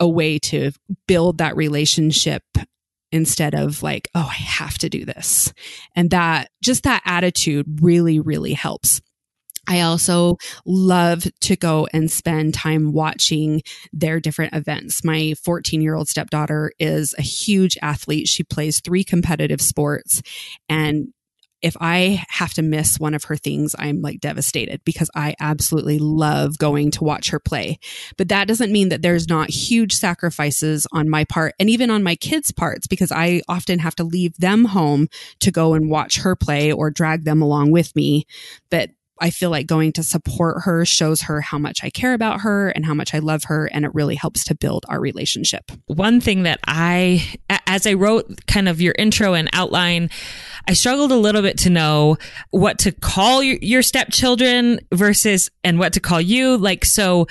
a 0.00 0.08
way 0.08 0.38
to 0.38 0.72
build 1.06 1.36
that 1.38 1.56
relationship 1.56 2.42
instead 3.12 3.54
of 3.54 3.82
like, 3.82 4.08
oh, 4.14 4.28
I 4.30 4.34
have 4.34 4.78
to 4.78 4.88
do 4.88 5.04
this. 5.04 5.52
And 5.94 6.10
that 6.10 6.50
just 6.62 6.84
that 6.84 7.02
attitude 7.04 7.80
really, 7.82 8.20
really 8.20 8.52
helps. 8.52 9.00
I 9.68 9.82
also 9.82 10.36
love 10.66 11.26
to 11.42 11.56
go 11.56 11.86
and 11.92 12.10
spend 12.10 12.54
time 12.54 12.92
watching 12.92 13.62
their 13.92 14.18
different 14.18 14.54
events. 14.54 15.04
My 15.04 15.34
14 15.44 15.80
year 15.80 15.94
old 15.94 16.08
stepdaughter 16.08 16.72
is 16.78 17.14
a 17.18 17.22
huge 17.22 17.78
athlete. 17.80 18.26
She 18.26 18.42
plays 18.42 18.80
three 18.80 19.04
competitive 19.04 19.60
sports 19.60 20.22
and 20.68 21.08
if 21.62 21.76
I 21.80 22.24
have 22.28 22.54
to 22.54 22.62
miss 22.62 22.98
one 22.98 23.14
of 23.14 23.24
her 23.24 23.36
things, 23.36 23.74
I'm 23.78 24.00
like 24.00 24.20
devastated 24.20 24.82
because 24.84 25.10
I 25.14 25.34
absolutely 25.40 25.98
love 25.98 26.58
going 26.58 26.90
to 26.92 27.04
watch 27.04 27.30
her 27.30 27.40
play. 27.40 27.78
But 28.16 28.28
that 28.28 28.48
doesn't 28.48 28.72
mean 28.72 28.88
that 28.88 29.02
there's 29.02 29.28
not 29.28 29.50
huge 29.50 29.94
sacrifices 29.94 30.86
on 30.92 31.08
my 31.08 31.24
part 31.24 31.54
and 31.58 31.68
even 31.68 31.90
on 31.90 32.02
my 32.02 32.16
kids' 32.16 32.52
parts 32.52 32.86
because 32.86 33.12
I 33.12 33.42
often 33.48 33.78
have 33.78 33.94
to 33.96 34.04
leave 34.04 34.36
them 34.36 34.66
home 34.66 35.08
to 35.40 35.50
go 35.50 35.74
and 35.74 35.90
watch 35.90 36.20
her 36.20 36.34
play 36.34 36.72
or 36.72 36.90
drag 36.90 37.24
them 37.24 37.42
along 37.42 37.70
with 37.70 37.94
me. 37.94 38.26
But 38.70 38.90
I 39.20 39.30
feel 39.30 39.50
like 39.50 39.66
going 39.66 39.92
to 39.92 40.02
support 40.02 40.62
her 40.62 40.84
shows 40.84 41.22
her 41.22 41.40
how 41.40 41.58
much 41.58 41.84
I 41.84 41.90
care 41.90 42.14
about 42.14 42.40
her 42.40 42.70
and 42.70 42.84
how 42.84 42.94
much 42.94 43.14
I 43.14 43.18
love 43.18 43.44
her. 43.44 43.66
And 43.66 43.84
it 43.84 43.94
really 43.94 44.14
helps 44.14 44.44
to 44.44 44.54
build 44.54 44.86
our 44.88 44.98
relationship. 45.00 45.70
One 45.86 46.20
thing 46.20 46.44
that 46.44 46.60
I, 46.66 47.38
as 47.66 47.86
I 47.86 47.92
wrote 47.92 48.46
kind 48.46 48.68
of 48.68 48.80
your 48.80 48.94
intro 48.98 49.34
and 49.34 49.48
outline, 49.52 50.10
I 50.66 50.72
struggled 50.72 51.12
a 51.12 51.16
little 51.16 51.42
bit 51.42 51.58
to 51.58 51.70
know 51.70 52.16
what 52.50 52.78
to 52.80 52.92
call 52.92 53.42
your, 53.42 53.82
stepchildren 53.82 54.80
versus 54.92 55.50
and 55.64 55.78
what 55.78 55.92
to 55.94 56.00
call 56.00 56.20
you. 56.20 56.56
Like, 56.56 56.84
so 56.84 57.26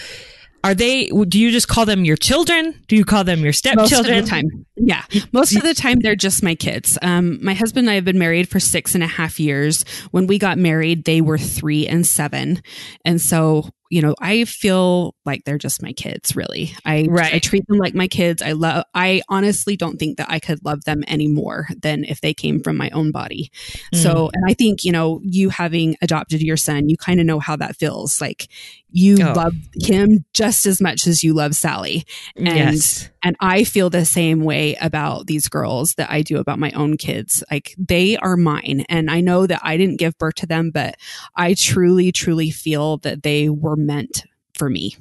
are 0.63 0.75
they 0.75 1.07
do 1.07 1.39
you 1.39 1.51
just 1.51 1.67
call 1.67 1.85
them 1.85 2.05
your 2.05 2.17
children? 2.17 2.73
Do 2.87 2.95
you 2.95 3.05
call 3.05 3.23
them 3.23 3.41
your 3.41 3.53
stepchildren 3.53 3.89
most 3.89 4.09
of 4.09 4.25
the 4.25 4.29
time. 4.29 4.65
Yeah. 4.75 5.03
Most 5.31 5.55
of 5.55 5.63
the 5.63 5.73
time 5.73 5.99
they're 5.99 6.15
just 6.15 6.43
my 6.43 6.55
kids. 6.55 6.97
Um, 7.01 7.43
my 7.43 7.53
husband 7.53 7.87
and 7.87 7.91
i 7.91 7.95
have 7.95 8.05
been 8.05 8.19
married 8.19 8.49
for 8.49 8.59
six 8.59 8.95
and 8.95 9.03
a 9.03 9.07
half 9.07 9.39
years. 9.39 9.83
When 10.11 10.27
we 10.27 10.37
got 10.37 10.57
married 10.57 11.05
they 11.05 11.21
were 11.21 11.37
three 11.37 11.87
and 11.87 12.05
seven. 12.05 12.61
And 13.05 13.21
so 13.21 13.69
you 13.89 14.01
know, 14.01 14.13
I 14.21 14.45
feel 14.45 15.15
like 15.25 15.43
they're 15.45 15.57
just 15.57 15.81
my 15.81 15.93
kids, 15.93 16.35
really. 16.35 16.75
I, 16.85 17.07
right. 17.09 17.33
I 17.33 17.39
treat 17.39 17.65
them 17.67 17.77
like 17.77 17.95
my 17.95 18.07
kids. 18.07 18.41
I 18.41 18.51
love, 18.51 18.85
I 18.93 19.23
honestly 19.29 19.75
don't 19.75 19.97
think 19.97 20.17
that 20.17 20.29
I 20.29 20.39
could 20.39 20.63
love 20.63 20.83
them 20.85 21.03
any 21.07 21.27
more 21.27 21.67
than 21.81 22.03
if 22.03 22.21
they 22.21 22.33
came 22.33 22.61
from 22.61 22.77
my 22.77 22.91
own 22.91 23.11
body. 23.11 23.51
Mm. 23.93 24.03
So, 24.03 24.29
and 24.33 24.43
I 24.47 24.53
think, 24.53 24.83
you 24.83 24.91
know, 24.91 25.19
you 25.23 25.49
having 25.49 25.95
adopted 26.01 26.41
your 26.41 26.57
son, 26.57 26.87
you 26.87 26.97
kind 26.97 27.19
of 27.19 27.25
know 27.25 27.39
how 27.39 27.55
that 27.55 27.75
feels. 27.77 28.21
Like 28.21 28.47
you 28.91 29.17
oh. 29.23 29.33
love 29.33 29.55
him 29.81 30.23
just 30.33 30.65
as 30.67 30.79
much 30.79 31.07
as 31.07 31.23
you 31.23 31.33
love 31.33 31.55
Sally. 31.55 32.05
And, 32.35 32.47
yes. 32.47 33.09
And 33.23 33.35
I 33.39 33.63
feel 33.63 33.89
the 33.89 34.05
same 34.05 34.43
way 34.43 34.75
about 34.75 35.27
these 35.27 35.47
girls 35.47 35.95
that 35.95 36.09
I 36.09 36.21
do 36.21 36.37
about 36.37 36.59
my 36.59 36.71
own 36.71 36.97
kids. 36.97 37.43
Like 37.51 37.75
they 37.77 38.17
are 38.17 38.37
mine. 38.37 38.85
And 38.89 39.09
I 39.11 39.21
know 39.21 39.45
that 39.47 39.61
I 39.63 39.77
didn't 39.77 39.99
give 39.99 40.17
birth 40.17 40.35
to 40.35 40.45
them, 40.45 40.71
but 40.71 40.95
I 41.35 41.53
truly, 41.53 42.11
truly 42.11 42.49
feel 42.51 42.97
that 42.99 43.23
they 43.23 43.49
were 43.49 43.75
meant 43.75 44.25
for 44.53 44.69
me 44.69 44.95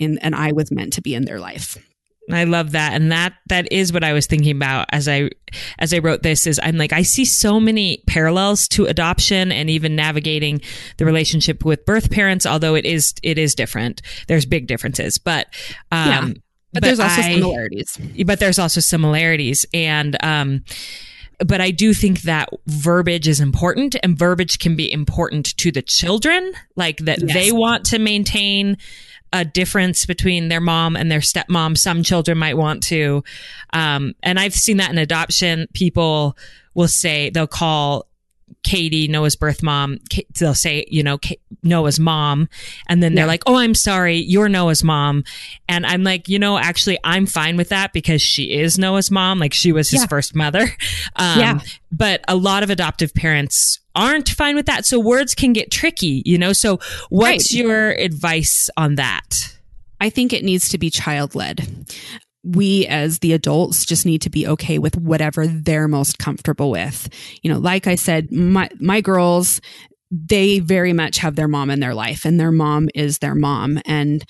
and, 0.00 0.18
and 0.22 0.34
I 0.34 0.52
was 0.52 0.70
meant 0.70 0.94
to 0.94 1.02
be 1.02 1.14
in 1.14 1.24
their 1.24 1.40
life. 1.40 1.76
I 2.30 2.44
love 2.44 2.72
that. 2.72 2.92
And 2.92 3.10
that, 3.10 3.32
that 3.48 3.72
is 3.72 3.90
what 3.90 4.04
I 4.04 4.12
was 4.12 4.26
thinking 4.26 4.54
about 4.54 4.86
as 4.92 5.08
I, 5.08 5.30
as 5.78 5.94
I 5.94 5.98
wrote 5.98 6.22
this 6.22 6.46
is 6.46 6.60
I'm 6.62 6.76
like, 6.76 6.92
I 6.92 7.00
see 7.00 7.24
so 7.24 7.58
many 7.58 8.02
parallels 8.06 8.68
to 8.68 8.84
adoption 8.84 9.50
and 9.50 9.70
even 9.70 9.96
navigating 9.96 10.60
the 10.98 11.06
relationship 11.06 11.64
with 11.64 11.86
birth 11.86 12.10
parents, 12.10 12.44
although 12.44 12.74
it 12.74 12.84
is, 12.84 13.14
it 13.22 13.38
is 13.38 13.54
different. 13.54 14.02
There's 14.26 14.44
big 14.44 14.66
differences, 14.66 15.16
but, 15.16 15.46
um, 15.90 16.08
yeah, 16.08 16.28
but, 16.80 16.82
but, 16.82 16.86
there's 16.86 17.00
also 17.00 17.22
I, 17.22 17.34
similarities, 17.34 17.98
but 18.26 18.40
there's 18.40 18.58
also 18.58 18.80
similarities. 18.80 19.66
And, 19.72 20.16
um, 20.22 20.64
but 21.38 21.60
I 21.60 21.70
do 21.70 21.94
think 21.94 22.22
that 22.22 22.48
verbiage 22.66 23.28
is 23.28 23.40
important 23.40 23.96
and 24.02 24.18
verbiage 24.18 24.58
can 24.58 24.76
be 24.76 24.92
important 24.92 25.56
to 25.58 25.70
the 25.70 25.82
children, 25.82 26.52
like 26.76 26.98
that 26.98 27.20
yes. 27.20 27.32
they 27.32 27.52
want 27.52 27.84
to 27.86 27.98
maintain 27.98 28.76
a 29.32 29.44
difference 29.44 30.06
between 30.06 30.48
their 30.48 30.60
mom 30.60 30.96
and 30.96 31.12
their 31.12 31.20
stepmom. 31.20 31.76
Some 31.76 32.02
children 32.02 32.38
might 32.38 32.56
want 32.56 32.82
to. 32.84 33.22
Um, 33.72 34.14
and 34.22 34.38
I've 34.40 34.54
seen 34.54 34.78
that 34.78 34.90
in 34.90 34.98
adoption. 34.98 35.66
People 35.74 36.36
will 36.74 36.88
say, 36.88 37.30
they'll 37.30 37.46
call 37.46 38.08
Katie, 38.62 39.08
Noah's 39.08 39.36
birth 39.36 39.62
mom, 39.62 39.98
they'll 40.38 40.54
say, 40.54 40.86
you 40.90 41.02
know, 41.02 41.18
Noah's 41.62 41.98
mom. 41.98 42.48
And 42.88 43.02
then 43.02 43.14
they're 43.14 43.26
like, 43.26 43.42
oh, 43.46 43.56
I'm 43.56 43.74
sorry, 43.74 44.16
you're 44.18 44.48
Noah's 44.48 44.84
mom. 44.84 45.24
And 45.68 45.86
I'm 45.86 46.02
like, 46.02 46.28
you 46.28 46.38
know, 46.38 46.58
actually, 46.58 46.98
I'm 47.04 47.26
fine 47.26 47.56
with 47.56 47.68
that 47.70 47.92
because 47.92 48.20
she 48.20 48.58
is 48.58 48.78
Noah's 48.78 49.10
mom. 49.10 49.38
Like 49.38 49.54
she 49.54 49.72
was 49.72 49.88
his 49.90 50.02
yeah. 50.02 50.06
first 50.06 50.34
mother. 50.34 50.68
Um, 51.16 51.40
yeah. 51.40 51.58
But 51.90 52.22
a 52.28 52.36
lot 52.36 52.62
of 52.62 52.70
adoptive 52.70 53.12
parents 53.12 53.80
aren't 53.94 54.28
fine 54.28 54.54
with 54.54 54.66
that. 54.66 54.86
So 54.86 55.00
words 55.00 55.34
can 55.34 55.52
get 55.52 55.70
tricky, 55.70 56.22
you 56.24 56.38
know? 56.38 56.52
So 56.52 56.78
what's 57.08 57.52
right. 57.52 57.52
your 57.52 57.90
advice 57.92 58.70
on 58.76 58.96
that? 58.96 59.56
I 60.00 60.10
think 60.10 60.32
it 60.32 60.44
needs 60.44 60.68
to 60.68 60.78
be 60.78 60.90
child 60.90 61.34
led 61.34 61.86
we 62.54 62.86
as 62.86 63.18
the 63.18 63.32
adults 63.32 63.84
just 63.84 64.06
need 64.06 64.22
to 64.22 64.30
be 64.30 64.46
okay 64.46 64.78
with 64.78 64.96
whatever 64.96 65.46
they're 65.46 65.88
most 65.88 66.18
comfortable 66.18 66.70
with. 66.70 67.08
You 67.42 67.52
know, 67.52 67.58
like 67.58 67.86
I 67.86 67.94
said, 67.94 68.32
my, 68.32 68.68
my 68.80 69.00
girls, 69.00 69.60
they 70.10 70.58
very 70.58 70.92
much 70.92 71.18
have 71.18 71.36
their 71.36 71.48
mom 71.48 71.70
in 71.70 71.80
their 71.80 71.94
life 71.94 72.24
and 72.24 72.40
their 72.40 72.52
mom 72.52 72.88
is 72.94 73.18
their 73.18 73.34
mom. 73.34 73.80
And 73.84 74.24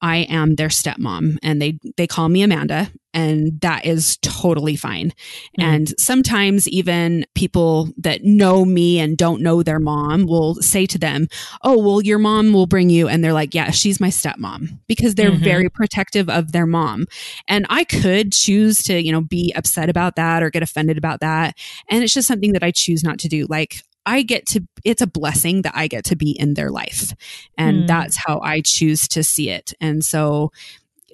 I 0.00 0.18
am 0.28 0.56
their 0.56 0.68
stepmom 0.68 1.38
and 1.42 1.62
they, 1.62 1.78
they 1.96 2.06
call 2.06 2.28
me 2.28 2.42
Amanda 2.42 2.90
and 3.14 3.60
that 3.60 3.84
is 3.84 4.16
totally 4.18 4.76
fine. 4.76 5.10
Mm-hmm. 5.10 5.62
And 5.62 6.00
sometimes 6.00 6.68
even 6.68 7.26
people 7.34 7.90
that 7.98 8.24
know 8.24 8.64
me 8.64 8.98
and 8.98 9.16
don't 9.16 9.42
know 9.42 9.62
their 9.62 9.78
mom 9.78 10.26
will 10.26 10.54
say 10.56 10.86
to 10.86 10.98
them, 10.98 11.28
Oh, 11.62 11.78
well, 11.78 12.00
your 12.00 12.18
mom 12.18 12.52
will 12.52 12.66
bring 12.66 12.90
you. 12.90 13.08
And 13.08 13.22
they're 13.22 13.32
like, 13.32 13.54
Yeah, 13.54 13.70
she's 13.70 14.00
my 14.00 14.08
stepmom 14.08 14.78
because 14.86 15.14
they're 15.14 15.30
mm-hmm. 15.30 15.44
very 15.44 15.68
protective 15.68 16.28
of 16.28 16.52
their 16.52 16.66
mom. 16.66 17.06
And 17.48 17.66
I 17.68 17.84
could 17.84 18.32
choose 18.32 18.82
to, 18.84 19.00
you 19.00 19.12
know, 19.12 19.20
be 19.20 19.52
upset 19.54 19.88
about 19.88 20.16
that 20.16 20.42
or 20.42 20.50
get 20.50 20.62
offended 20.62 20.98
about 20.98 21.20
that. 21.20 21.56
And 21.88 22.02
it's 22.02 22.14
just 22.14 22.28
something 22.28 22.52
that 22.52 22.62
I 22.62 22.70
choose 22.70 23.04
not 23.04 23.18
to 23.20 23.28
do. 23.28 23.46
Like, 23.48 23.82
I 24.04 24.22
get 24.22 24.46
to, 24.48 24.66
it's 24.84 25.02
a 25.02 25.06
blessing 25.06 25.62
that 25.62 25.74
I 25.76 25.86
get 25.86 26.04
to 26.06 26.16
be 26.16 26.32
in 26.32 26.54
their 26.54 26.70
life. 26.70 27.14
And 27.56 27.84
mm. 27.84 27.86
that's 27.86 28.16
how 28.16 28.40
I 28.40 28.60
choose 28.64 29.06
to 29.08 29.22
see 29.22 29.48
it. 29.48 29.74
And 29.80 30.04
so 30.04 30.50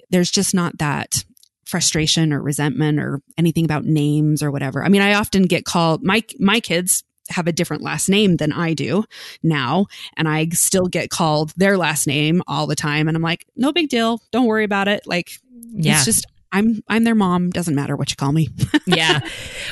there's 0.09 0.31
just 0.31 0.53
not 0.53 0.77
that 0.79 1.23
frustration 1.69 2.33
or 2.33 2.41
resentment 2.41 2.99
or 2.99 3.21
anything 3.37 3.63
about 3.63 3.85
names 3.85 4.41
or 4.41 4.49
whatever. 4.49 4.83
I 4.83 4.89
mean, 4.89 5.01
I 5.01 5.13
often 5.13 5.43
get 5.43 5.65
called, 5.65 6.03
my, 6.03 6.23
my 6.39 6.59
kids 6.59 7.03
have 7.29 7.47
a 7.47 7.51
different 7.51 7.83
last 7.83 8.09
name 8.09 8.37
than 8.37 8.51
I 8.51 8.73
do 8.73 9.03
now. 9.43 9.85
And 10.17 10.27
I 10.27 10.49
still 10.49 10.87
get 10.87 11.11
called 11.11 11.53
their 11.55 11.77
last 11.77 12.07
name 12.07 12.41
all 12.47 12.65
the 12.65 12.75
time. 12.75 13.07
And 13.07 13.15
I'm 13.15 13.21
like, 13.21 13.45
no 13.55 13.71
big 13.71 13.89
deal. 13.89 14.19
Don't 14.31 14.47
worry 14.47 14.63
about 14.63 14.87
it. 14.87 15.05
Like, 15.05 15.37
yeah. 15.71 15.93
it's 15.93 16.05
just, 16.05 16.25
I'm, 16.51 16.81
I'm 16.87 17.03
their 17.03 17.13
mom. 17.13 17.51
Doesn't 17.51 17.75
matter 17.75 17.95
what 17.95 18.09
you 18.09 18.15
call 18.15 18.31
me. 18.31 18.49
yeah. 18.87 19.19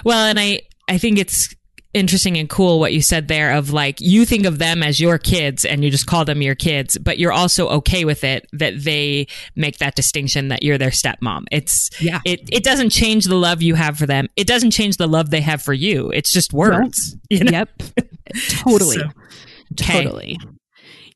Well, 0.06 0.28
and 0.28 0.40
I, 0.40 0.62
I 0.88 1.00
think 1.00 1.18
it's 1.18 1.56
interesting 1.94 2.38
and 2.38 2.50
cool 2.50 2.80
what 2.80 2.94
you 2.94 3.02
said 3.02 3.28
there 3.28 3.54
of 3.54 3.72
like 3.72 4.00
you 4.02 4.26
think 4.26 4.46
of 4.46 4.60
them 4.60 4.84
as 4.84 5.00
your 5.00 5.18
kids 5.18 5.66
and 5.66 5.84
you 5.84 5.90
just 5.90 6.06
call 6.06 6.26
them 6.26 6.42
your 6.42 6.56
kids, 6.56 6.98
but 6.98 7.18
you're 7.18 7.32
also 7.32 7.68
okay 7.70 8.06
with 8.06 8.24
it 8.24 8.48
that 8.54 8.84
they 8.84 9.28
make 9.56 9.78
that 9.80 9.96
distinction 9.96 10.50
that 10.50 10.64
you're 10.64 10.78
their 10.78 10.92
stepmom. 10.92 11.46
It's 11.52 11.90
yeah. 12.02 12.20
It 12.26 12.42
it 12.52 12.64
doesn't 12.64 12.90
change 12.90 13.26
the 13.26 13.36
love 13.36 13.62
you 13.62 13.76
have 13.76 13.98
for 13.98 14.06
them. 14.06 14.28
It 14.36 14.48
doesn't 14.48 14.72
change 14.72 14.98
the 14.98 15.08
love 15.08 15.30
they 15.30 15.42
have 15.42 15.62
for 15.62 15.74
you. 15.74 16.12
It's 16.12 16.32
just 16.32 16.54
words. 16.54 17.16
You 17.30 17.44
know? 17.44 17.52
Yep. 17.52 17.70
totally. 18.50 18.98
So, 18.98 19.06
okay. 19.74 20.04
Totally. 20.04 20.38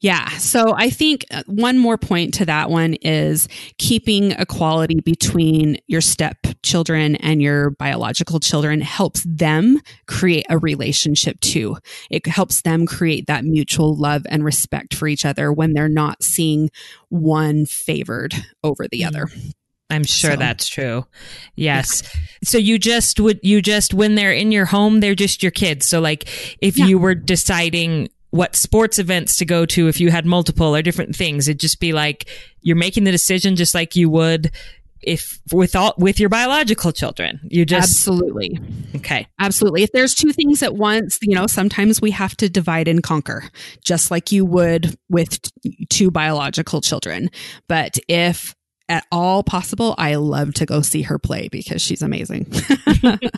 Yeah. 0.02 0.30
So 0.30 0.74
I 0.76 0.90
think 0.90 1.26
uh, 1.30 1.44
one 1.46 1.78
more 1.78 1.98
point 1.98 2.34
to 2.36 2.46
that 2.46 2.72
one 2.72 2.96
is 2.96 3.48
keeping 3.78 4.32
equality 4.32 5.00
between 5.00 5.78
your 5.88 6.02
stepchildren 6.02 7.16
and 7.18 7.40
your 7.40 7.70
biological 7.70 8.40
children 8.40 8.82
helps 8.82 9.24
them 9.24 9.80
create 10.08 10.48
a 10.50 10.58
relationship 10.58 11.40
too. 11.40 11.78
It 12.10 12.26
helps 12.26 12.64
them 12.64 12.88
create 12.88 13.28
that 13.28 13.46
mutual 13.46 13.96
love 13.96 14.24
and 14.28 14.44
respect 14.44 14.96
for 14.96 15.08
each 15.08 15.24
other 15.24 15.54
when 15.54 15.74
they're 15.74 15.88
not 15.88 16.24
seeing 16.24 16.72
one 17.10 17.68
favored 17.68 18.34
over 18.64 18.88
the 18.88 19.06
other. 19.06 19.28
I'm 19.92 20.04
sure 20.04 20.32
so. 20.32 20.38
that's 20.38 20.68
true. 20.68 21.06
Yes. 21.54 22.02
Yeah. 22.04 22.22
So 22.44 22.58
you 22.58 22.80
just 22.80 23.20
would, 23.20 23.40
you 23.44 23.62
just, 23.62 23.94
when 23.94 24.16
they're 24.16 24.32
in 24.34 24.52
your 24.52 24.66
home, 24.66 25.00
they're 25.00 25.14
just 25.14 25.44
your 25.44 25.52
kids. 25.52 25.88
So 25.88 26.00
like 26.00 26.28
if 26.60 26.78
yeah. 26.78 26.86
you 26.86 26.98
were 26.98 27.14
deciding 27.14 28.10
what 28.32 28.56
sports 28.56 28.98
events 28.98 29.38
to 29.38 29.46
go 29.46 29.66
to 29.66 29.88
if 29.88 30.00
you 30.00 30.10
had 30.10 30.26
multiple 30.26 30.76
or 30.76 30.82
different 30.82 31.16
things. 31.16 31.48
It'd 31.48 31.60
just 31.60 31.80
be 31.80 31.94
like 31.94 32.28
you're 32.62 32.76
making 32.78 33.04
the 33.04 33.12
decision 33.12 33.56
just 33.56 33.76
like 33.76 33.96
you 33.96 34.10
would 34.10 34.52
if 35.02 35.40
with 35.52 35.76
all 35.76 35.94
with 35.98 36.20
your 36.20 36.30
biological 36.30 36.92
children. 36.92 37.40
You 37.44 37.66
just 37.66 37.92
absolutely. 37.92 38.60
Okay. 38.96 39.28
Absolutely. 39.40 39.84
If 39.84 39.92
there's 39.92 40.16
two 40.16 40.32
things 40.32 40.64
at 40.64 40.76
once 40.76 41.20
you 41.22 41.36
know 41.36 41.48
sometimes 41.48 42.02
we 42.02 42.12
have 42.12 42.36
to 42.38 42.50
divide 42.50 42.88
and 42.88 43.04
conquer 43.04 43.44
just 43.84 44.12
like 44.12 44.32
you 44.32 44.46
would 44.46 44.96
with 45.10 45.40
two 45.90 46.10
biological 46.10 46.82
children. 46.82 47.30
But 47.68 48.00
if 48.08 48.56
at 48.90 49.06
all 49.10 49.42
possible 49.42 49.96
i 49.98 50.16
love 50.16 50.54
to 50.54 50.66
go 50.66 50.82
see 50.82 51.02
her 51.04 51.18
play 51.18 51.48
because 51.50 51.82
she's 51.82 52.02
amazing. 52.02 52.52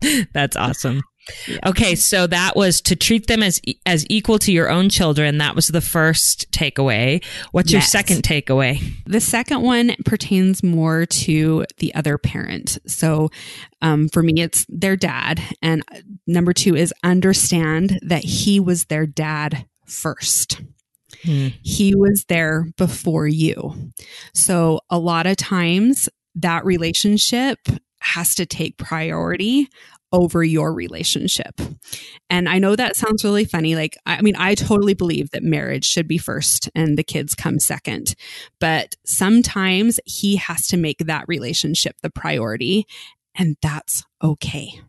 That's 0.34 0.56
awesome 0.56 1.02
Okay, 1.64 1.94
so 1.94 2.26
that 2.26 2.56
was 2.56 2.80
to 2.82 2.96
treat 2.96 3.28
them 3.28 3.42
as 3.42 3.60
as 3.86 4.04
equal 4.10 4.38
to 4.40 4.50
your 4.50 4.68
own 4.68 4.88
children. 4.88 5.38
That 5.38 5.54
was 5.54 5.68
the 5.68 5.80
first 5.80 6.50
takeaway. 6.50 7.24
What's 7.52 7.70
your 7.70 7.80
second 7.80 8.22
takeaway? 8.22 8.82
The 9.06 9.20
second 9.20 9.62
one 9.62 9.94
pertains 10.04 10.62
more 10.62 11.06
to 11.06 11.64
the 11.78 11.94
other 11.94 12.18
parent. 12.18 12.78
So, 12.86 13.30
um, 13.82 14.08
for 14.08 14.22
me, 14.22 14.34
it's 14.36 14.66
their 14.68 14.96
dad. 14.96 15.40
And 15.62 15.84
number 16.26 16.52
two 16.52 16.74
is 16.74 16.92
understand 17.04 18.00
that 18.02 18.24
he 18.24 18.58
was 18.58 18.86
their 18.86 19.06
dad 19.06 19.66
first. 19.86 20.60
Hmm. 21.24 21.48
He 21.62 21.94
was 21.94 22.24
there 22.28 22.66
before 22.76 23.28
you. 23.28 23.92
So, 24.34 24.80
a 24.90 24.98
lot 24.98 25.26
of 25.26 25.36
times 25.36 26.08
that 26.34 26.64
relationship 26.64 27.58
has 28.00 28.34
to 28.34 28.46
take 28.46 28.78
priority 28.78 29.68
over 30.12 30.44
your 30.44 30.72
relationship. 30.74 31.60
And 32.30 32.48
I 32.48 32.58
know 32.58 32.76
that 32.76 32.96
sounds 32.96 33.24
really 33.24 33.44
funny. 33.44 33.74
Like, 33.76 33.96
I 34.06 34.20
mean, 34.22 34.36
I 34.36 34.54
totally 34.54 34.94
believe 34.94 35.30
that 35.30 35.42
marriage 35.42 35.84
should 35.84 36.06
be 36.08 36.18
first 36.18 36.70
and 36.74 36.98
the 36.98 37.02
kids 37.02 37.34
come 37.34 37.58
second. 37.58 38.14
But 38.60 38.96
sometimes 39.06 39.98
he 40.04 40.36
has 40.36 40.66
to 40.68 40.76
make 40.76 40.98
that 40.98 41.24
relationship 41.28 41.96
the 42.02 42.10
priority, 42.10 42.86
and 43.34 43.56
that's 43.62 44.04
okay. 44.22 44.80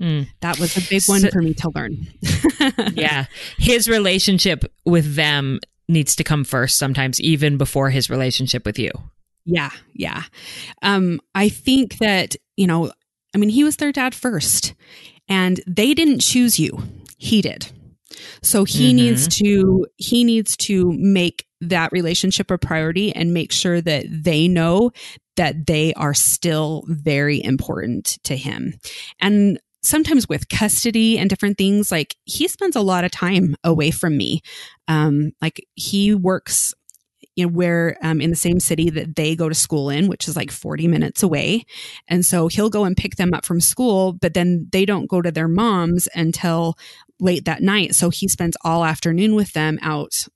Hmm. 0.00 0.22
That 0.40 0.58
was 0.58 0.76
a 0.76 0.80
big 0.88 1.02
one 1.06 1.20
So- 1.20 1.30
for 1.30 1.42
me 1.42 1.54
to 1.54 1.70
learn. 1.74 2.08
Yeah, 2.94 3.24
his 3.58 3.88
relationship 3.88 4.64
with 4.84 5.16
them 5.16 5.58
needs 5.88 6.14
to 6.16 6.22
come 6.24 6.44
first 6.44 6.78
sometimes, 6.78 7.20
even 7.20 7.56
before 7.58 7.90
his 7.90 8.08
relationship 8.08 8.64
with 8.64 8.78
you. 8.78 8.90
Yeah, 9.44 9.70
yeah. 9.92 10.22
Um, 10.80 11.20
I 11.34 11.48
think 11.48 11.98
that, 11.98 12.36
you 12.56 12.68
know, 12.68 12.92
I 13.34 13.38
mean, 13.38 13.50
he 13.50 13.64
was 13.64 13.76
their 13.76 13.92
dad 13.92 14.14
first, 14.14 14.74
and 15.28 15.60
they 15.66 15.94
didn't 15.94 16.20
choose 16.20 16.58
you. 16.58 16.82
He 17.18 17.42
did. 17.42 17.70
So 18.42 18.64
he 18.64 18.92
Mhm. 18.92 18.94
needs 18.96 19.28
to 19.38 19.86
he 19.96 20.24
needs 20.24 20.56
to 20.58 20.92
make 20.92 21.46
that 21.60 21.92
relationship 21.92 22.50
a 22.50 22.58
priority 22.58 23.14
and 23.14 23.32
make 23.32 23.52
sure 23.52 23.80
that 23.80 24.04
they 24.08 24.48
know 24.48 24.90
that 25.36 25.66
they 25.66 25.94
are 25.94 26.12
still 26.12 26.84
very 26.88 27.42
important 27.42 28.18
to 28.24 28.36
him. 28.36 28.74
And 29.20 29.58
sometimes 29.82 30.28
with 30.28 30.48
custody 30.48 31.18
and 31.18 31.30
different 31.30 31.56
things, 31.56 31.90
like 31.90 32.16
he 32.24 32.48
spends 32.48 32.76
a 32.76 32.82
lot 32.82 33.04
of 33.04 33.10
time 33.10 33.56
away 33.64 33.90
from 33.90 34.16
me. 34.16 34.42
Um, 34.88 35.32
like 35.40 35.66
he 35.74 36.14
works 36.14 36.74
you 37.36 37.46
know, 37.46 37.52
where 37.52 37.96
um, 38.02 38.20
in 38.20 38.30
the 38.30 38.36
same 38.36 38.60
city 38.60 38.90
that 38.90 39.16
they 39.16 39.34
go 39.34 39.48
to 39.48 39.54
school 39.54 39.90
in, 39.90 40.08
which 40.08 40.28
is 40.28 40.36
like 40.36 40.50
40 40.50 40.88
minutes 40.88 41.22
away. 41.22 41.64
And 42.08 42.24
so 42.24 42.48
he'll 42.48 42.70
go 42.70 42.84
and 42.84 42.96
pick 42.96 43.16
them 43.16 43.32
up 43.32 43.44
from 43.44 43.60
school, 43.60 44.12
but 44.12 44.34
then 44.34 44.68
they 44.72 44.84
don't 44.84 45.08
go 45.08 45.22
to 45.22 45.32
their 45.32 45.48
mom's 45.48 46.08
until 46.14 46.76
late 47.20 47.44
that 47.44 47.62
night. 47.62 47.94
So 47.94 48.10
he 48.10 48.28
spends 48.28 48.56
all 48.64 48.84
afternoon 48.84 49.34
with 49.34 49.52
them 49.52 49.78
out 49.82 50.26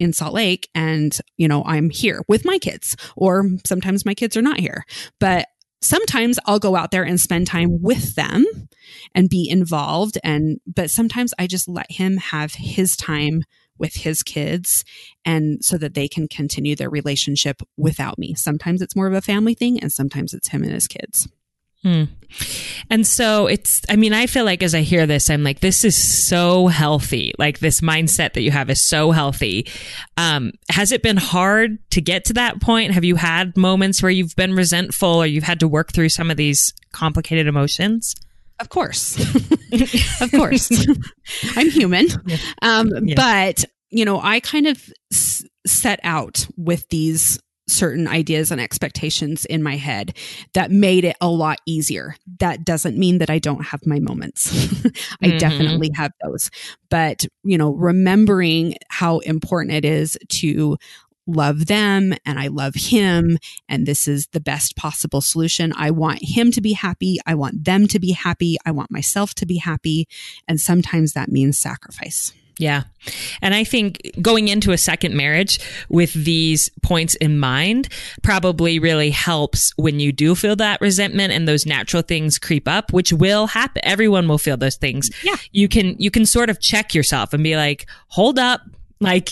in 0.00 0.12
Salt 0.12 0.34
Lake. 0.34 0.68
And, 0.74 1.16
you 1.36 1.46
know, 1.46 1.62
I'm 1.64 1.90
here 1.90 2.22
with 2.28 2.44
my 2.44 2.58
kids, 2.58 2.96
or 3.16 3.48
sometimes 3.64 4.04
my 4.04 4.14
kids 4.14 4.36
are 4.36 4.42
not 4.42 4.58
here. 4.58 4.84
But 5.20 5.46
sometimes 5.80 6.38
I'll 6.46 6.58
go 6.58 6.76
out 6.76 6.90
there 6.90 7.04
and 7.04 7.20
spend 7.20 7.46
time 7.46 7.80
with 7.82 8.14
them 8.14 8.44
and 9.14 9.28
be 9.28 9.48
involved. 9.48 10.18
And, 10.24 10.58
but 10.66 10.90
sometimes 10.90 11.32
I 11.38 11.46
just 11.46 11.68
let 11.68 11.90
him 11.90 12.16
have 12.16 12.54
his 12.54 12.96
time 12.96 13.42
with 13.82 13.94
his 13.96 14.22
kids 14.22 14.84
and 15.24 15.62
so 15.62 15.76
that 15.76 15.92
they 15.92 16.08
can 16.08 16.28
continue 16.28 16.76
their 16.76 16.88
relationship 16.88 17.60
without 17.76 18.16
me. 18.16 18.32
Sometimes 18.34 18.80
it's 18.80 18.96
more 18.96 19.08
of 19.08 19.12
a 19.12 19.20
family 19.20 19.54
thing 19.54 19.78
and 19.80 19.92
sometimes 19.92 20.32
it's 20.32 20.48
him 20.48 20.62
and 20.62 20.72
his 20.72 20.86
kids. 20.86 21.28
Hmm. 21.82 22.04
And 22.88 23.04
so 23.04 23.48
it's, 23.48 23.82
I 23.88 23.96
mean, 23.96 24.12
I 24.12 24.28
feel 24.28 24.44
like 24.44 24.62
as 24.62 24.72
I 24.72 24.82
hear 24.82 25.04
this, 25.04 25.28
I'm 25.28 25.42
like, 25.42 25.58
this 25.58 25.84
is 25.84 25.96
so 25.96 26.68
healthy. 26.68 27.32
Like 27.38 27.58
this 27.58 27.80
mindset 27.80 28.34
that 28.34 28.42
you 28.42 28.52
have 28.52 28.70
is 28.70 28.80
so 28.80 29.10
healthy. 29.10 29.66
Um, 30.16 30.52
has 30.70 30.92
it 30.92 31.02
been 31.02 31.16
hard 31.16 31.78
to 31.90 32.00
get 32.00 32.26
to 32.26 32.34
that 32.34 32.60
point? 32.60 32.92
Have 32.92 33.02
you 33.02 33.16
had 33.16 33.56
moments 33.56 34.00
where 34.00 34.12
you've 34.12 34.36
been 34.36 34.54
resentful 34.54 35.08
or 35.08 35.26
you've 35.26 35.42
had 35.42 35.58
to 35.58 35.66
work 35.66 35.92
through 35.92 36.10
some 36.10 36.30
of 36.30 36.36
these 36.36 36.72
complicated 36.92 37.48
emotions? 37.48 38.14
Of 38.60 38.68
course. 38.68 39.18
of 40.20 40.30
course. 40.30 40.70
I'm 41.56 41.68
human. 41.68 42.06
Um, 42.62 42.90
Yeah. 43.02 43.14
But, 43.16 43.64
you 43.92 44.04
know, 44.04 44.20
I 44.20 44.40
kind 44.40 44.66
of 44.66 44.92
s- 45.12 45.44
set 45.66 46.00
out 46.02 46.46
with 46.56 46.88
these 46.88 47.38
certain 47.68 48.08
ideas 48.08 48.50
and 48.50 48.60
expectations 48.60 49.44
in 49.44 49.62
my 49.62 49.76
head 49.76 50.16
that 50.52 50.70
made 50.72 51.04
it 51.04 51.16
a 51.20 51.28
lot 51.28 51.58
easier. 51.64 52.16
That 52.40 52.64
doesn't 52.64 52.98
mean 52.98 53.18
that 53.18 53.30
I 53.30 53.38
don't 53.38 53.64
have 53.64 53.86
my 53.86 54.00
moments. 54.00 54.50
I 55.22 55.28
Mhm. 55.28 55.38
definitely 55.38 55.90
have 55.94 56.10
those. 56.24 56.50
But, 56.90 57.24
you 57.44 57.56
know, 57.56 57.70
remembering 57.72 58.74
how 58.88 59.20
important 59.20 59.74
it 59.76 59.84
is 59.84 60.18
to 60.40 60.76
love 61.28 61.66
them 61.66 62.12
and 62.26 62.38
I 62.40 62.48
love 62.48 62.74
him 62.74 63.38
and 63.68 63.86
this 63.86 64.08
is 64.08 64.26
the 64.32 64.40
best 64.40 64.74
possible 64.76 65.20
solution. 65.20 65.72
I 65.76 65.92
want 65.92 66.18
him 66.20 66.50
to 66.50 66.60
be 66.60 66.72
happy. 66.72 67.18
I 67.26 67.36
want 67.36 67.64
them 67.64 67.86
to 67.88 68.00
be 68.00 68.10
happy. 68.10 68.56
I 68.66 68.72
want 68.72 68.90
myself 68.90 69.32
to 69.36 69.46
be 69.46 69.58
happy. 69.58 70.08
And 70.48 70.60
sometimes 70.60 71.12
that 71.12 71.30
means 71.30 71.58
sacrifice. 71.58 72.32
Yeah. 72.62 72.84
And 73.42 73.54
I 73.54 73.64
think 73.64 73.98
going 74.22 74.46
into 74.46 74.70
a 74.70 74.78
second 74.78 75.16
marriage 75.16 75.58
with 75.88 76.12
these 76.12 76.70
points 76.82 77.16
in 77.16 77.38
mind 77.38 77.88
probably 78.22 78.78
really 78.78 79.10
helps 79.10 79.72
when 79.76 79.98
you 79.98 80.12
do 80.12 80.36
feel 80.36 80.54
that 80.56 80.80
resentment 80.80 81.32
and 81.32 81.48
those 81.48 81.66
natural 81.66 82.02
things 82.02 82.38
creep 82.38 82.68
up, 82.68 82.92
which 82.92 83.12
will 83.12 83.48
happen. 83.48 83.82
Everyone 83.84 84.28
will 84.28 84.38
feel 84.38 84.56
those 84.56 84.76
things. 84.76 85.10
Yeah. 85.24 85.34
You 85.50 85.66
can, 85.68 85.96
you 85.98 86.12
can 86.12 86.24
sort 86.24 86.50
of 86.50 86.60
check 86.60 86.94
yourself 86.94 87.32
and 87.32 87.42
be 87.42 87.56
like, 87.56 87.86
hold 88.06 88.38
up. 88.38 88.60
Like 89.00 89.30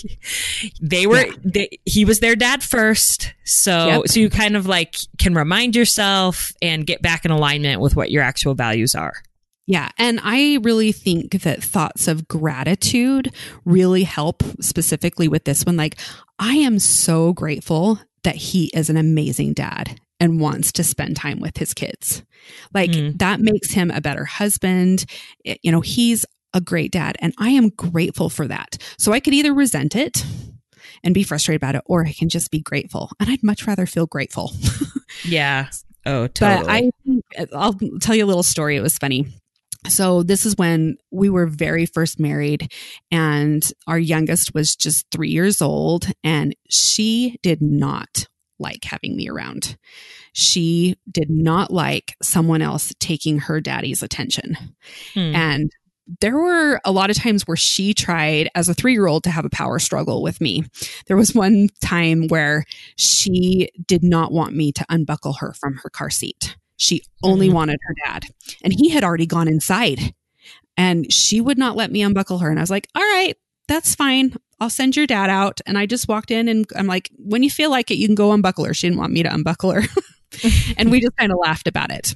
they 0.81 1.07
were, 1.07 1.27
Yeah. 1.27 1.33
they, 1.45 1.79
he 1.85 2.05
was 2.05 2.19
their 2.19 2.35
dad 2.35 2.65
first. 2.65 3.33
So, 3.45 3.87
Yep. 3.87 4.09
so 4.09 4.19
you 4.19 4.29
kind 4.29 4.57
of 4.57 4.67
like 4.67 4.97
can 5.19 5.33
remind 5.37 5.77
yourself 5.77 6.53
and 6.61 6.85
get 6.85 7.03
back 7.03 7.25
in 7.25 7.31
alignment 7.31 7.81
with 7.81 7.95
what 7.95 8.11
your 8.11 8.25
actual 8.25 8.55
values 8.57 8.97
are. 8.97 9.23
Yeah. 9.67 9.89
And 9.99 10.21
I 10.23 10.59
really 10.63 10.91
think 10.93 11.43
that 11.43 11.63
thoughts 11.63 12.09
of 12.09 12.27
gratitude 12.27 13.33
really 13.65 14.03
help 14.03 14.43
specifically 14.61 15.29
with 15.29 15.45
this 15.45 15.65
one. 15.65 15.77
Like, 15.77 15.99
I 16.39 16.55
am 16.57 16.79
so 16.79 17.33
grateful 17.33 18.01
that 18.25 18.35
he 18.37 18.71
is 18.75 18.91
an 18.91 18.97
amazing 18.97 19.53
dad 19.53 20.01
and 20.19 20.41
wants 20.41 20.73
to 20.73 20.85
spend 20.85 21.17
time 21.17 21.41
with 21.41 21.57
his 21.59 21.73
kids. 21.73 22.23
Like, 22.75 22.91
Mm. 22.91 23.19
that 23.19 23.41
makes 23.41 23.71
him 23.73 23.91
a 23.91 24.01
better 24.01 24.25
husband. 24.25 25.05
It- 25.45 25.61
you 25.63 25.71
know, 25.73 25.81
he's 25.81 26.27
a 26.53 26.61
great 26.61 26.91
dad. 26.91 27.17
And 27.21 27.33
I 27.39 27.51
am 27.51 27.69
grateful 27.71 28.29
for 28.29 28.49
that. 28.49 28.77
So 28.99 29.13
I 29.13 29.21
could 29.21 29.35
either 29.35 29.55
resent 29.55 29.95
it 29.95 30.25
and 31.05 31.15
be 31.15 31.23
frustrated 31.23 31.63
about 31.63 31.77
it, 31.77 31.83
or 31.87 32.05
I 32.05 32.13
can 32.13 32.29
just 32.29 32.51
be 32.51 32.61
grateful. 32.61 33.11
And 33.21 33.31
I'd 33.31 33.43
much 33.43 33.67
rather 33.67 33.87
feel 33.87 34.07
grateful. 34.07 34.53
Yeah. 35.25 35.69
Oh, 36.07 36.29
totally. 36.29 36.91
But 37.37 37.49
I, 37.53 37.57
I'll 37.57 37.75
tell 38.01 38.15
you 38.15 38.25
a 38.25 38.27
little 38.29 38.45
story. 38.45 38.77
It 38.77 38.81
was 38.81 38.97
funny. 38.97 39.27
So 39.89 40.23
this 40.23 40.45
is 40.45 40.57
when 40.57 40.97
we 41.11 41.31
were 41.31 41.47
very 41.47 41.87
first 41.87 42.21
married, 42.21 42.73
and 43.11 43.69
our 43.87 43.99
youngest 43.99 44.55
was 44.55 44.77
just 44.77 45.07
three 45.11 45.31
years 45.31 45.63
old, 45.63 46.07
and 46.23 46.55
she 46.69 47.39
did 47.43 47.63
not 47.63 48.27
like 48.59 48.85
having 48.85 49.17
me 49.17 49.29
around. 49.29 49.77
She 50.33 50.97
did 51.11 51.31
not 51.31 51.73
like 51.73 52.15
someone 52.23 52.63
else 52.63 52.93
taking 53.01 53.39
her 53.39 53.61
daddy's 53.61 54.03
attention. 54.03 54.57
Hmm. 55.15 55.35
And 55.35 55.71
there 56.21 56.37
were 56.37 56.81
a 56.85 56.93
lot 56.93 57.11
of 57.11 57.17
times 57.17 57.47
where 57.47 57.57
she 57.57 57.95
tried 57.95 58.51
as 58.55 58.69
a 58.69 58.75
three 58.75 58.93
year 58.93 59.07
old 59.07 59.25
to 59.25 59.31
have 59.31 59.45
a 59.45 59.51
power 59.51 59.79
struggle 59.79 60.23
with 60.23 60.41
me. 60.41 60.65
There 61.07 61.17
was 61.17 61.35
one 61.35 61.69
time 61.81 62.27
where 62.29 62.65
she 62.97 63.71
did 63.87 64.03
not 64.03 64.33
want 64.33 64.55
me 64.55 64.73
to 64.73 64.85
unbuckle 64.89 65.35
her 65.35 65.53
from 65.55 65.77
her 65.83 65.91
car 65.91 66.11
seat. 66.11 66.57
She 66.81 67.03
only 67.23 67.51
Mhm. 67.51 67.53
wanted 67.53 67.79
her 67.83 67.95
dad. 68.07 68.25
And 68.65 68.73
he 68.73 68.89
had 68.89 69.05
already 69.05 69.27
gone 69.27 69.49
inside 69.49 70.15
and 70.79 71.13
she 71.13 71.41
would 71.43 71.59
not 71.59 71.77
let 71.77 71.93
me 71.93 72.01
unbuckle 72.01 72.39
her. 72.39 72.49
And 72.49 72.59
I 72.59 72.63
was 72.63 72.71
like, 72.71 72.89
all 72.95 73.03
right, 73.03 73.37
that's 73.69 73.95
fine. 73.95 74.35
I'll 74.61 74.71
send 74.71 74.97
your 74.97 75.07
dad 75.07 75.29
out. 75.29 75.61
And 75.67 75.77
I 75.77 75.85
just 75.85 76.09
walked 76.09 76.31
in 76.31 76.49
and 76.49 76.67
I'm 76.75 76.87
like, 76.87 77.11
when 77.19 77.43
you 77.43 77.51
feel 77.51 77.71
like 77.71 77.91
it, 77.91 77.99
you 77.99 78.09
can 78.09 78.15
go 78.15 78.33
unbuckle 78.33 78.65
her. 78.65 78.73
She 78.73 78.87
didn't 78.87 78.99
want 78.99 79.13
me 79.13 79.23
to 79.23 79.33
unbuckle 79.33 79.73
her. 79.73 79.83
and 80.79 80.91
we 80.91 81.01
just 81.03 81.17
kind 81.19 81.31
of 81.33 81.39
laughed 81.39 81.69
about 81.69 81.91
it. 81.91 82.15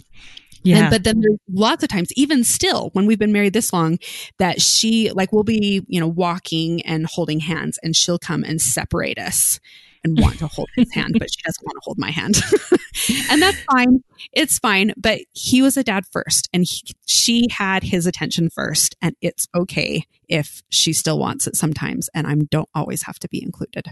yeah. 0.62 0.78
And, 0.78 0.90
but 0.90 1.04
then 1.04 1.20
there's 1.20 1.38
lots 1.52 1.82
of 1.82 1.90
times, 1.90 2.08
even 2.16 2.42
still, 2.42 2.88
when 2.94 3.04
we've 3.04 3.18
been 3.18 3.32
married 3.32 3.52
this 3.52 3.70
long, 3.70 3.98
that 4.38 4.62
she, 4.62 5.10
like, 5.12 5.30
we'll 5.30 5.42
be, 5.44 5.84
you 5.88 6.00
know, 6.00 6.08
walking 6.08 6.80
and 6.86 7.04
holding 7.04 7.40
hands, 7.40 7.78
and 7.82 7.94
she'll 7.94 8.18
come 8.18 8.42
and 8.44 8.62
separate 8.62 9.18
us 9.18 9.60
and 10.04 10.20
want 10.20 10.38
to 10.38 10.46
hold 10.46 10.68
his 10.76 10.92
hand, 10.92 11.16
but 11.18 11.32
she 11.32 11.42
doesn't 11.42 11.64
want 11.64 11.76
to 11.76 11.80
hold 11.82 11.98
my 11.98 12.10
hand. 12.10 12.36
and 13.30 13.42
that's 13.42 13.60
fine. 13.64 14.04
It's 14.32 14.58
fine. 14.58 14.92
But 14.96 15.20
he 15.32 15.62
was 15.62 15.76
a 15.76 15.82
dad 15.82 16.04
first, 16.12 16.48
and 16.52 16.64
he, 16.64 16.94
she 17.06 17.48
had 17.50 17.82
his 17.82 18.06
attention 18.06 18.50
first. 18.50 18.94
And 19.00 19.16
it's 19.20 19.48
okay 19.54 20.04
if 20.28 20.62
she 20.68 20.92
still 20.92 21.18
wants 21.18 21.46
it 21.46 21.56
sometimes. 21.56 22.08
And 22.14 22.26
I 22.26 22.34
don't 22.50 22.68
always 22.74 23.02
have 23.02 23.18
to 23.20 23.28
be 23.28 23.42
included. 23.42 23.86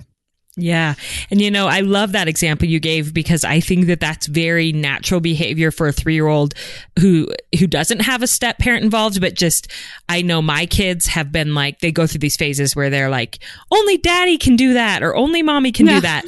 Yeah. 0.55 0.95
And 1.31 1.41
you 1.41 1.51
know, 1.51 1.67
I 1.67 1.81
love 1.81 2.12
that 2.12 2.29
example 2.29 2.69
you 2.69 2.79
gave 2.79 3.15
because 3.15 3.43
I 3.43 3.61
think 3.61 3.87
that 3.87 4.01
that's 4.01 4.27
very 4.27 4.71
natural 4.71 5.21
behavior 5.21 5.71
for 5.71 5.88
a 5.88 5.93
3-year-old 5.93 6.53
who 6.99 7.29
who 7.59 7.67
doesn't 7.67 8.01
have 8.01 8.23
a 8.23 8.27
step 8.27 8.59
parent 8.59 8.85
involved 8.85 9.21
but 9.21 9.35
just 9.35 9.69
I 10.11 10.21
know 10.21 10.43
my 10.43 10.67
kids 10.67 11.07
have 11.07 11.33
been 11.33 11.55
like 11.55 11.79
they 11.81 11.91
go 11.91 12.07
through 12.07 12.19
these 12.19 12.37
phases 12.37 12.77
where 12.77 12.91
they're 12.91 13.09
like 13.09 13.38
only 13.71 13.97
daddy 13.97 14.37
can 14.37 14.57
do 14.57 14.75
that 14.75 15.03
or 15.03 15.17
only 15.17 15.43
mommy 15.43 15.73
can 15.73 15.87
yeah. 15.87 15.95
do 15.95 16.01
that. 16.03 16.25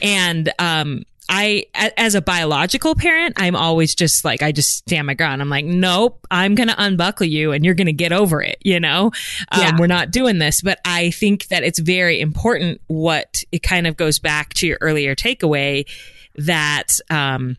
And 0.00 0.52
um 0.60 1.04
I, 1.28 1.64
as 1.74 2.14
a 2.14 2.22
biological 2.22 2.94
parent, 2.94 3.34
I'm 3.38 3.56
always 3.56 3.94
just 3.94 4.24
like, 4.24 4.42
I 4.42 4.52
just 4.52 4.78
stand 4.78 5.06
my 5.06 5.14
ground. 5.14 5.40
I'm 5.40 5.48
like, 5.48 5.64
nope, 5.64 6.26
I'm 6.30 6.54
going 6.54 6.68
to 6.68 6.74
unbuckle 6.76 7.26
you 7.26 7.52
and 7.52 7.64
you're 7.64 7.74
going 7.74 7.86
to 7.86 7.92
get 7.92 8.12
over 8.12 8.42
it. 8.42 8.58
You 8.62 8.78
know, 8.78 9.10
um, 9.50 9.60
yeah. 9.60 9.76
we're 9.78 9.86
not 9.86 10.10
doing 10.10 10.38
this. 10.38 10.60
But 10.60 10.80
I 10.84 11.10
think 11.10 11.48
that 11.48 11.62
it's 11.62 11.78
very 11.78 12.20
important 12.20 12.80
what 12.88 13.42
it 13.52 13.62
kind 13.62 13.86
of 13.86 13.96
goes 13.96 14.18
back 14.18 14.54
to 14.54 14.66
your 14.66 14.78
earlier 14.80 15.14
takeaway 15.14 15.88
that, 16.36 16.98
um, 17.10 17.56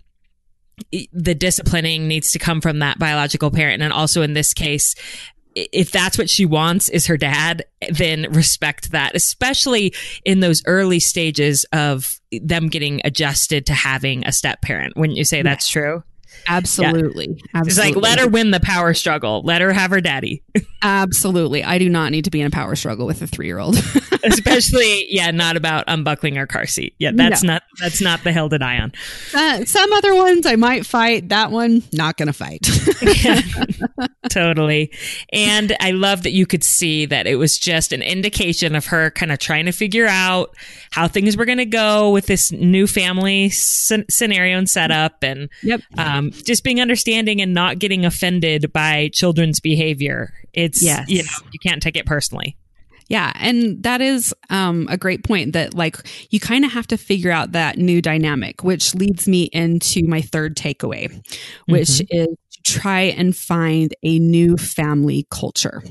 the 1.14 1.34
disciplining 1.34 2.08
needs 2.08 2.32
to 2.32 2.40
come 2.40 2.60
from 2.60 2.80
that 2.80 3.00
biological 3.00 3.50
parent. 3.50 3.82
And 3.82 3.94
also 3.94 4.22
in 4.22 4.34
this 4.34 4.54
case, 4.54 4.94
if 5.56 5.92
that's 5.92 6.18
what 6.18 6.30
she 6.30 6.46
wants 6.46 6.90
is 6.90 7.08
her 7.08 7.18
dad, 7.18 7.66
then 7.90 8.28
respect 8.32 8.92
that, 8.92 9.16
especially 9.16 9.94
in 10.26 10.42
those 10.42 10.62
early 10.66 11.00
stages 11.00 11.66
of 11.72 12.20
them 12.32 12.68
getting 12.68 13.02
adjusted 13.06 13.66
to 13.68 13.74
having 13.74 14.26
a 14.26 14.32
step 14.32 14.62
parent. 14.62 14.98
Wouldn't 14.98 15.18
you 15.18 15.24
say 15.24 15.42
that's 15.42 15.70
true? 15.70 16.04
Absolutely. 16.48 17.28
Yeah. 17.28 17.44
Absolutely. 17.56 17.70
It's 17.70 17.78
like, 17.78 17.96
let 17.96 18.20
her 18.20 18.28
win 18.28 18.52
the 18.52 18.60
power 18.60 18.94
struggle. 18.94 19.42
Let 19.44 19.62
her 19.62 19.72
have 19.74 19.92
her 19.92 20.02
daddy. 20.02 20.44
Absolutely. 20.82 21.64
I 21.64 21.78
do 21.78 21.90
not 21.90 22.12
need 22.12 22.26
to 22.26 22.32
be 22.32 22.42
in 22.42 22.48
a 22.48 22.52
power 22.52 22.76
struggle 22.76 23.06
with 23.06 23.22
a 23.22 23.28
three 23.28 23.48
year 23.48 23.60
old. 23.60 23.76
Especially, 24.24 25.06
yeah, 25.10 25.32
not 25.32 25.58
about 25.58 25.84
unbuckling 25.88 26.38
our 26.38 26.48
car 26.48 26.66
seat. 26.66 26.96
Yeah, 27.00 27.12
that's 27.14 27.44
no. 27.44 27.54
not 27.54 27.64
that's 27.80 28.02
not 28.02 28.24
the 28.24 28.32
hill 28.32 28.50
to 28.50 28.58
die 28.58 28.80
on. 28.80 28.92
Uh, 29.34 29.66
some 29.66 29.92
other 29.94 30.16
ones 30.16 30.46
I 30.46 30.56
might 30.56 30.86
fight. 30.86 31.30
That 31.30 31.52
one, 31.52 31.84
not 31.92 32.18
gonna 32.18 32.34
fight. 32.34 32.62
totally. 34.30 34.92
And 35.32 35.76
I 35.80 35.92
love 35.92 36.24
that 36.24 36.32
you 36.32 36.46
could 36.46 36.64
see 36.64 37.06
that 37.06 37.28
it 37.28 37.36
was 37.36 37.58
just 37.58 37.94
an 37.94 38.02
indication 38.02 38.76
of 38.76 38.88
her 38.88 39.12
kind 39.12 39.32
of 39.32 39.40
trying 39.40 39.66
to 39.66 39.72
figure 39.72 40.08
out 40.08 40.56
how 40.92 41.08
things 41.08 41.38
were 41.38 41.46
gonna 41.46 41.66
go 41.66 42.12
with 42.12 42.26
this 42.26 42.52
new 42.52 42.88
family 42.88 43.50
c- 43.50 44.06
scenario 44.10 44.58
and 44.58 44.70
setup 44.70 45.24
and 45.24 45.50
yep. 45.62 45.82
um, 45.98 46.25
just 46.32 46.64
being 46.64 46.80
understanding 46.80 47.42
and 47.42 47.54
not 47.54 47.80
getting 47.80 48.06
offended 48.06 48.72
by 48.72 49.10
children's 49.14 49.60
behavior. 49.60 50.34
It's, 50.54 50.82
yes. 50.82 51.10
you 51.10 51.24
know, 51.24 51.50
you 51.52 51.60
can't 51.60 51.82
take 51.82 51.98
it 51.98 52.06
personally. 52.06 52.58
Yeah. 53.08 53.32
And 53.36 53.84
that 53.84 54.02
is 54.02 54.34
um, 54.50 54.88
a 54.90 54.98
great 54.98 55.24
point 55.24 55.54
that, 55.54 55.76
like, 55.76 55.98
you 56.32 56.40
kind 56.40 56.66
of 56.66 56.72
have 56.72 56.88
to 56.88 56.98
figure 56.98 57.30
out 57.30 57.52
that 57.52 57.78
new 57.78 58.02
dynamic, 58.02 58.64
which 58.64 58.96
leads 58.96 59.28
me 59.28 59.44
into 59.54 60.08
my 60.08 60.22
third 60.22 60.56
takeaway, 60.58 61.12
which 61.68 61.90
mm-hmm. 61.90 62.18
is 62.18 62.28
to 62.28 62.62
try 62.64 63.02
and 63.02 63.36
find 63.36 63.94
a 64.02 64.18
new 64.18 64.58
family 64.58 65.28
culture. 65.30 65.84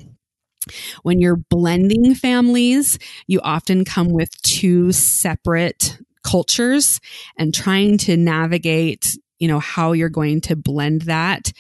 When 1.03 1.21
you're 1.21 1.37
blending 1.37 2.15
families, 2.17 2.99
you 3.29 3.41
often 3.43 3.85
come 3.85 4.09
with 4.09 4.31
two 4.43 4.91
separate 4.91 5.99
cultures 6.25 7.01
and 7.37 7.55
trying 7.55 7.99
to 7.99 8.17
navigate 8.17 9.17
you 9.45 9.49
know 9.49 9.61
how 9.61 9.93
you're 9.93 10.09
going 10.09 10.41
to 10.41 10.57
blend 10.57 11.03
that 11.03 11.53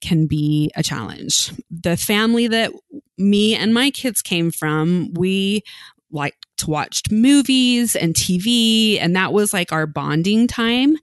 can 0.00 0.26
be 0.26 0.72
a 0.74 0.82
challenge. 0.82 1.52
The 1.70 1.96
family 1.96 2.48
that 2.48 2.72
me 3.16 3.54
and 3.54 3.72
my 3.72 3.92
kids 3.92 4.22
came 4.22 4.50
from, 4.50 5.12
we 5.14 5.62
liked 6.10 6.48
to 6.56 6.70
watch 6.70 7.02
movies 7.12 7.94
and 7.94 8.12
TV, 8.12 8.98
and 9.00 9.14
that 9.14 9.32
was 9.32 9.52
like 9.52 9.70
our 9.70 9.86
bonding 9.86 10.48
time. 10.48 10.96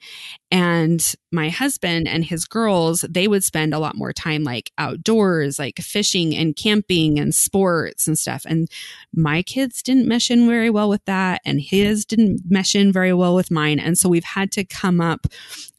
And 0.51 1.01
my 1.31 1.47
husband 1.47 2.09
and 2.09 2.25
his 2.25 2.43
girls, 2.43 3.05
they 3.09 3.29
would 3.29 3.45
spend 3.45 3.73
a 3.73 3.79
lot 3.79 3.95
more 3.95 4.11
time 4.11 4.43
like 4.43 4.73
outdoors, 4.77 5.57
like 5.57 5.77
fishing 5.79 6.35
and 6.35 6.53
camping 6.53 7.17
and 7.17 7.33
sports 7.33 8.07
and 8.07 8.19
stuff. 8.19 8.43
And 8.45 8.69
my 9.13 9.41
kids 9.41 9.81
didn't 9.81 10.07
mesh 10.07 10.29
in 10.29 10.47
very 10.47 10.69
well 10.69 10.89
with 10.89 11.05
that, 11.05 11.39
and 11.45 11.61
his 11.61 12.03
didn't 12.03 12.41
mesh 12.49 12.75
in 12.75 12.91
very 12.91 13.13
well 13.13 13.35
with 13.35 13.51
mine. 13.51 13.79
And 13.79 13.97
so 13.97 14.09
we've 14.09 14.25
had 14.25 14.51
to 14.53 14.65
come 14.65 14.99
up 14.99 15.27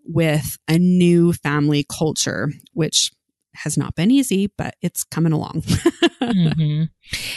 with 0.07 0.57
a 0.69 0.79
new 0.79 1.33
family 1.33 1.85
culture, 1.88 2.51
which 2.73 3.11
has 3.57 3.77
not 3.77 3.95
been 3.95 4.11
easy, 4.11 4.53
but 4.59 4.75
it's 4.83 5.03
coming 5.03 5.33
along. 5.33 5.62
mm-hmm. 6.21 6.85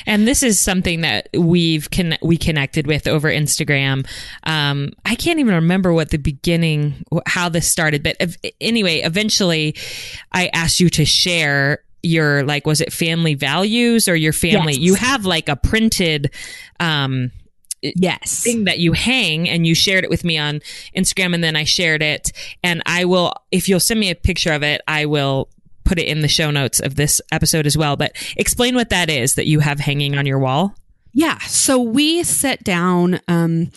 And 0.05 0.27
this 0.27 0.43
is 0.43 0.59
something 0.59 1.01
that 1.01 1.29
we've 1.33 1.89
con- 1.89 2.17
we 2.21 2.37
connected 2.37 2.87
with 2.87 3.07
over 3.07 3.29
Instagram. 3.29 4.07
Um, 4.43 4.91
I 5.05 5.15
can't 5.15 5.39
even 5.39 5.55
remember 5.55 5.93
what 5.93 6.09
the 6.09 6.17
beginning, 6.17 7.03
how 7.25 7.49
this 7.49 7.69
started, 7.69 8.03
but 8.03 8.17
ev- 8.19 8.37
anyway, 8.59 8.99
eventually, 8.99 9.75
I 10.31 10.49
asked 10.53 10.79
you 10.79 10.89
to 10.91 11.05
share 11.05 11.83
your 12.01 12.43
like, 12.43 12.65
was 12.65 12.81
it 12.81 12.93
family 12.93 13.35
values 13.35 14.07
or 14.07 14.15
your 14.15 14.33
family? 14.33 14.73
Yes. 14.73 14.81
You 14.81 14.95
have 14.95 15.25
like 15.25 15.49
a 15.49 15.55
printed. 15.55 16.31
Um, 16.79 17.31
yes. 17.81 18.43
thing 18.43 18.65
that 18.65 18.79
you 18.79 18.93
hang 18.93 19.47
and 19.49 19.65
you 19.65 19.75
shared 19.75 20.03
it 20.03 20.09
with 20.09 20.23
me 20.23 20.37
on 20.37 20.61
Instagram 20.95 21.33
and 21.33 21.43
then 21.43 21.55
I 21.55 21.63
shared 21.63 22.01
it. 22.01 22.31
And 22.63 22.81
I 22.85 23.05
will 23.05 23.33
if 23.51 23.69
you'll 23.69 23.79
send 23.79 23.99
me 23.99 24.09
a 24.09 24.15
picture 24.15 24.53
of 24.53 24.63
it 24.63 24.81
I 24.87 25.05
will 25.05 25.49
put 25.83 25.99
it 25.99 26.07
in 26.07 26.21
the 26.21 26.27
show 26.27 26.51
notes 26.51 26.79
of 26.79 26.95
this 26.95 27.19
episode 27.31 27.65
as 27.65 27.77
well. 27.77 27.95
But 27.95 28.15
explain 28.37 28.75
what 28.75 28.89
that 28.89 29.09
is 29.09 29.35
that 29.35 29.47
you 29.47 29.59
have 29.59 29.79
hanging 29.79 30.17
on 30.17 30.25
your 30.25 30.39
wall. 30.39 30.75
Yeah. 31.13 31.39
So 31.39 31.79
we 31.79 32.23
sat 32.23 32.63
down 32.63 33.19
um 33.27 33.71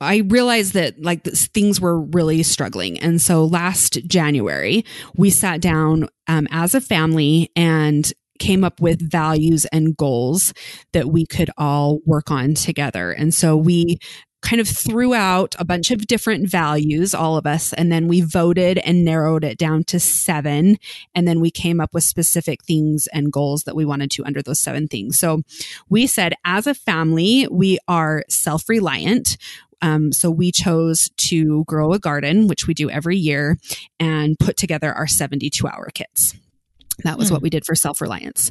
I 0.00 0.18
realized 0.18 0.72
that 0.74 1.00
like 1.00 1.24
things 1.24 1.80
were 1.80 2.00
really 2.00 2.42
struggling. 2.42 2.98
And 3.00 3.20
so 3.20 3.44
last 3.44 3.98
January, 4.06 4.84
we 5.14 5.28
sat 5.28 5.60
down 5.60 6.08
um, 6.26 6.48
as 6.50 6.74
a 6.74 6.80
family 6.80 7.50
and 7.54 8.10
came 8.40 8.64
up 8.64 8.80
with 8.80 9.00
values 9.00 9.66
and 9.66 9.96
goals 9.96 10.52
that 10.92 11.08
we 11.08 11.24
could 11.24 11.50
all 11.56 12.00
work 12.04 12.32
on 12.32 12.54
together. 12.54 13.12
And 13.12 13.32
so 13.32 13.56
we 13.56 13.98
kind 14.42 14.60
of 14.60 14.68
threw 14.68 15.14
out 15.14 15.54
a 15.58 15.64
bunch 15.64 15.90
of 15.90 16.06
different 16.06 16.48
values, 16.48 17.14
all 17.14 17.36
of 17.36 17.46
us, 17.46 17.72
and 17.74 17.92
then 17.92 18.08
we 18.08 18.22
voted 18.22 18.78
and 18.78 19.04
narrowed 19.04 19.44
it 19.44 19.58
down 19.58 19.84
to 19.84 20.00
seven. 20.00 20.78
And 21.14 21.28
then 21.28 21.40
we 21.40 21.50
came 21.50 21.80
up 21.80 21.90
with 21.92 22.04
specific 22.04 22.64
things 22.64 23.06
and 23.12 23.32
goals 23.32 23.64
that 23.64 23.76
we 23.76 23.84
wanted 23.84 24.10
to 24.12 24.24
under 24.24 24.42
those 24.42 24.60
seven 24.60 24.88
things. 24.88 25.18
So 25.18 25.42
we 25.88 26.06
said, 26.06 26.34
as 26.44 26.66
a 26.66 26.74
family, 26.74 27.46
we 27.50 27.78
are 27.86 28.24
self 28.28 28.68
reliant. 28.68 29.36
Um, 29.82 30.12
so 30.12 30.30
we 30.30 30.52
chose 30.52 31.10
to 31.16 31.64
grow 31.66 31.92
a 31.92 31.98
garden, 31.98 32.48
which 32.48 32.66
we 32.66 32.74
do 32.74 32.90
every 32.90 33.16
year, 33.16 33.56
and 33.98 34.38
put 34.38 34.56
together 34.56 34.92
our 34.92 35.06
72 35.06 35.66
hour 35.66 35.88
kits. 35.94 36.34
That 37.04 37.18
was 37.18 37.28
mm. 37.28 37.32
what 37.32 37.42
we 37.42 37.50
did 37.50 37.64
for 37.64 37.74
self 37.74 38.00
reliance. 38.00 38.50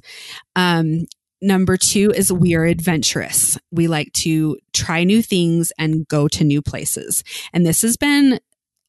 Um, 0.56 1.06
number 1.42 1.78
two 1.78 2.12
is 2.12 2.32
we 2.32 2.56
are 2.56 2.66
adventurous. 2.66 3.58
We 3.72 3.88
like 3.88 4.12
to 4.14 4.58
try 4.74 5.04
new 5.04 5.22
things 5.22 5.72
and 5.78 6.08
go 6.08 6.28
to 6.30 6.44
new 6.44 6.62
places. 6.62 7.24
And 7.54 7.66
this 7.66 7.82
has 7.82 7.98
been 7.98 8.40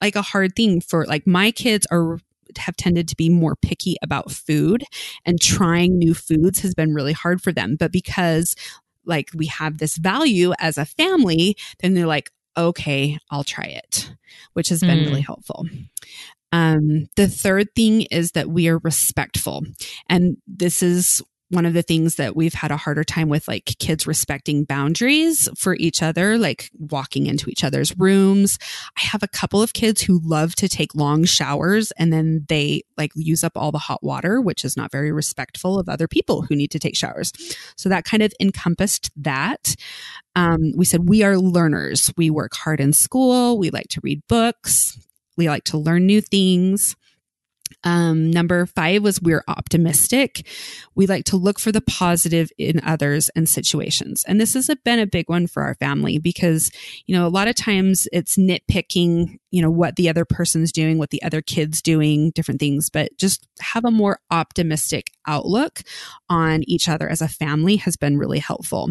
like 0.01 0.17
a 0.17 0.23
hard 0.23 0.57
thing 0.57 0.81
for 0.81 1.05
like 1.07 1.27
my 1.27 1.51
kids 1.51 1.87
are 1.91 2.19
have 2.59 2.77
tended 2.77 3.07
to 3.07 3.17
be 3.17 3.29
more 3.29 3.55
picky 3.55 3.97
about 4.03 4.33
food 4.33 4.83
and 5.25 5.41
trying 5.41 5.97
new 5.97 6.15
foods 6.15 6.61
has 6.61 6.75
been 6.75 6.93
really 6.93 7.13
hard 7.13 7.41
for 7.41 7.53
them. 7.53 7.77
But 7.79 7.93
because 7.93 8.57
like 9.05 9.31
we 9.35 9.47
have 9.47 9.79
this 9.79 9.97
value 9.97 10.53
as 10.59 10.77
a 10.77 10.85
family, 10.85 11.57
then 11.81 11.95
they're 11.95 12.07
like, 12.07 12.31
okay, 12.57 13.19
I'll 13.31 13.45
try 13.45 13.67
it, 13.67 14.13
which 14.55 14.69
has 14.69 14.81
been 14.81 14.99
mm. 14.99 15.07
really 15.07 15.21
helpful. 15.21 15.67
Um, 16.53 17.07
the 17.17 17.29
third 17.29 17.69
thing 17.75 18.03
is 18.03 18.33
that 18.33 18.49
we 18.49 18.69
are 18.69 18.79
respectful. 18.79 19.63
And 20.09 20.37
this 20.47 20.83
is 20.83 21.23
one 21.51 21.67
of 21.67 21.75
the 21.75 21.83
things 21.83 22.15
that 22.15 22.37
we've 22.37 22.55
had 22.55 22.71
a 22.71 22.77
harder 22.77 23.03
time 23.03 23.29
with, 23.29 23.49
like 23.49 23.65
kids 23.81 24.07
respecting 24.07 24.65
boundaries 24.65 25.49
for 25.59 25.75
each 25.75 26.01
other, 26.01 26.39
like 26.39 26.71
walking 26.79 27.27
into 27.27 27.51
each 27.51 27.65
other's 27.65 27.97
rooms. 27.99 28.57
I 28.97 29.01
have 29.01 29.23
a 29.23 29.29
couple 29.29 29.61
of 29.61 29.73
kids 29.73 30.01
who 30.01 30.21
love 30.23 30.55
to 30.57 30.69
take 30.69 30.95
long 30.95 31.25
showers 31.25 31.93
and 31.99 32.13
then 32.13 32.47
they 32.49 32.83
like 32.97 33.11
use 33.17 33.43
up 33.43 33.53
all 33.57 33.73
the 33.73 33.79
hot 33.79 34.03
water, 34.03 34.41
which 34.41 34.65
is 34.65 34.77
not 34.77 34.93
very 34.93 35.11
respectful 35.11 35.79
of 35.79 35.89
other 35.89 36.07
people 36.07 36.43
who 36.43 36.55
need 36.55 36.71
to 36.71 36.79
take 36.79 36.97
showers. 36.97 37.33
So 37.77 37.89
that 37.89 38.05
kind 38.05 38.23
of 38.23 38.33
encompassed 38.41 39.11
that. 39.17 39.75
Um, 40.37 40.73
we 40.77 40.85
said 40.85 41.09
we 41.09 41.25
are 41.25 41.37
learners. 41.37 42.13
We 42.17 42.31
work 42.31 42.55
hard 42.55 42.81
in 42.81 42.93
school. 42.93 43.59
We 43.59 43.71
like 43.71 43.89
to 43.89 44.01
read 44.05 44.23
books. 44.29 44.97
We 45.41 45.49
like 45.49 45.65
to 45.65 45.79
learn 45.79 46.05
new 46.05 46.21
things. 46.21 46.97
Um, 47.83 48.31
number 48.31 48.67
five 48.67 49.03
was 49.03 49.23
we're 49.23 49.43
optimistic. 49.49 50.47
We 50.95 51.07
like 51.07 51.25
to 51.27 51.39
look 51.39 51.59
for 51.59 51.73
the 51.73 51.81
positive 51.81 52.51
in 52.59 52.83
others 52.85 53.31
and 53.31 53.49
situations. 53.49 54.23
And 54.29 54.39
this 54.39 54.53
has 54.53 54.71
been 54.85 54.99
a 54.99 55.07
big 55.07 55.31
one 55.31 55.47
for 55.47 55.63
our 55.63 55.77
family 55.77 56.19
because, 56.19 56.71
you 57.07 57.17
know, 57.17 57.27
a 57.27 57.29
lot 57.29 57.49
of 57.49 57.55
times 57.55 58.07
it's 58.13 58.37
nitpicking, 58.37 59.39
you 59.51 59.63
know, 59.63 59.71
what 59.71 59.97
the 59.97 60.11
other 60.11 60.27
person's 60.27 60.73
doing, 60.73 60.99
what 60.99 61.09
the 61.09 61.23
other 61.23 61.41
kid's 61.41 61.81
doing, 61.81 62.33
different 62.33 62.61
things, 62.61 62.91
but 62.91 63.17
just 63.17 63.49
have 63.61 63.87
a 63.87 63.91
more 63.91 64.21
optimistic 64.31 65.13
outlook 65.31 65.81
on 66.29 66.63
each 66.67 66.89
other 66.89 67.09
as 67.09 67.23
a 67.23 67.29
family 67.29 67.77
has 67.77 67.97
been 67.97 68.19
really 68.19 68.39
helpful. 68.39 68.91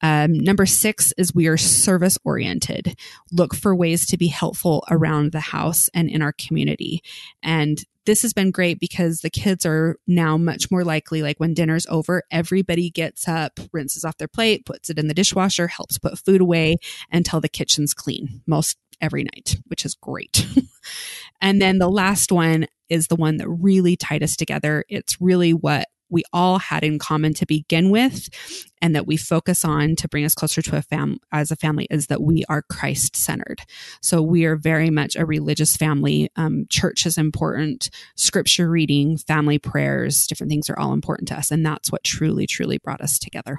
Um, 0.00 0.32
number 0.32 0.66
six 0.66 1.12
is 1.18 1.34
we 1.34 1.48
are 1.48 1.56
service 1.56 2.18
oriented. 2.24 2.96
Look 3.32 3.54
for 3.54 3.74
ways 3.74 4.06
to 4.06 4.16
be 4.16 4.28
helpful 4.28 4.84
around 4.90 5.32
the 5.32 5.40
house 5.40 5.90
and 5.92 6.08
in 6.08 6.22
our 6.22 6.32
community. 6.32 7.02
And 7.42 7.82
this 8.06 8.22
has 8.22 8.32
been 8.32 8.50
great 8.50 8.80
because 8.80 9.20
the 9.20 9.28
kids 9.28 9.66
are 9.66 9.96
now 10.06 10.38
much 10.38 10.70
more 10.70 10.82
likely, 10.82 11.20
like 11.20 11.38
when 11.38 11.52
dinner's 11.52 11.86
over, 11.90 12.22
everybody 12.30 12.88
gets 12.88 13.28
up, 13.28 13.60
rinses 13.70 14.02
off 14.02 14.16
their 14.16 14.28
plate, 14.28 14.64
puts 14.64 14.88
it 14.88 14.98
in 14.98 15.08
the 15.08 15.14
dishwasher, 15.14 15.68
helps 15.68 15.98
put 15.98 16.18
food 16.18 16.40
away 16.40 16.76
until 17.12 17.38
the 17.40 17.50
kitchen's 17.50 17.92
clean 17.92 18.40
most 18.46 18.78
every 19.00 19.24
night, 19.24 19.56
which 19.66 19.84
is 19.84 19.94
great. 19.94 20.46
and 21.40 21.60
then 21.60 21.78
the 21.78 21.90
last 21.90 22.32
one 22.32 22.66
is 22.88 23.08
the 23.08 23.16
one 23.16 23.36
that 23.36 23.48
really 23.48 23.96
tied 23.96 24.22
us 24.22 24.36
together. 24.36 24.84
It's 24.88 25.20
really 25.20 25.52
what 25.52 25.88
we 26.10 26.22
all 26.32 26.58
had 26.58 26.84
in 26.84 26.98
common 26.98 27.34
to 27.34 27.46
begin 27.46 27.90
with 27.90 28.28
and 28.80 28.94
that 28.94 29.06
we 29.06 29.16
focus 29.16 29.64
on 29.64 29.96
to 29.96 30.08
bring 30.08 30.24
us 30.24 30.34
closer 30.34 30.62
to 30.62 30.76
a 30.76 30.82
fam 30.82 31.18
as 31.32 31.50
a 31.50 31.56
family 31.56 31.86
is 31.90 32.06
that 32.06 32.22
we 32.22 32.44
are 32.48 32.62
christ 32.62 33.16
centered 33.16 33.60
so 34.00 34.22
we 34.22 34.44
are 34.44 34.56
very 34.56 34.90
much 34.90 35.16
a 35.16 35.26
religious 35.26 35.76
family. 35.76 36.30
Um, 36.36 36.66
church 36.70 37.06
is 37.06 37.18
important. 37.18 37.90
Scripture 38.16 38.70
reading 38.70 39.18
family 39.18 39.58
prayers 39.58 40.26
different 40.26 40.50
things 40.50 40.70
are 40.70 40.78
all 40.78 40.92
important 40.92 41.28
to 41.28 41.36
us. 41.36 41.50
And 41.50 41.64
that's 41.64 41.92
what 41.92 42.04
truly 42.04 42.46
truly 42.46 42.78
brought 42.78 43.00
us 43.00 43.18
together 43.18 43.58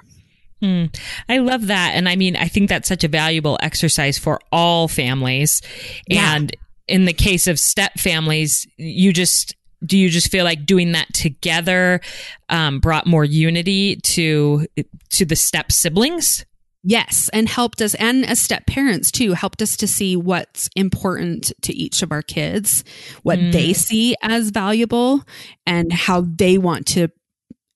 Mm, 0.62 0.94
I 1.28 1.38
love 1.38 1.68
that. 1.68 1.92
And 1.94 2.08
I 2.08 2.16
mean, 2.16 2.36
I 2.36 2.48
think 2.48 2.68
that's 2.68 2.88
such 2.88 3.04
a 3.04 3.08
valuable 3.08 3.58
exercise 3.62 4.18
for 4.18 4.40
all 4.52 4.88
families. 4.88 5.62
Yeah. 6.06 6.34
And 6.36 6.56
in 6.86 7.04
the 7.04 7.12
case 7.12 7.46
of 7.46 7.58
step 7.58 7.94
families, 7.98 8.66
you 8.76 9.12
just 9.12 9.54
do 9.84 9.96
you 9.96 10.10
just 10.10 10.30
feel 10.30 10.44
like 10.44 10.66
doing 10.66 10.92
that 10.92 11.12
together 11.14 12.00
um, 12.48 12.80
brought 12.80 13.06
more 13.06 13.24
unity 13.24 13.96
to 13.96 14.66
to 15.10 15.24
the 15.24 15.36
step 15.36 15.72
siblings? 15.72 16.44
Yes, 16.82 17.28
and 17.34 17.46
helped 17.46 17.82
us, 17.82 17.94
and 17.96 18.24
as 18.24 18.40
step 18.40 18.66
parents 18.66 19.10
too, 19.10 19.34
helped 19.34 19.60
us 19.60 19.76
to 19.78 19.86
see 19.86 20.16
what's 20.16 20.70
important 20.74 21.52
to 21.62 21.74
each 21.74 22.02
of 22.02 22.10
our 22.10 22.22
kids, 22.22 22.84
what 23.22 23.38
mm. 23.38 23.52
they 23.52 23.74
see 23.74 24.14
as 24.22 24.48
valuable, 24.48 25.22
and 25.66 25.92
how 25.92 26.22
they 26.22 26.56
want 26.56 26.86
to, 26.88 27.08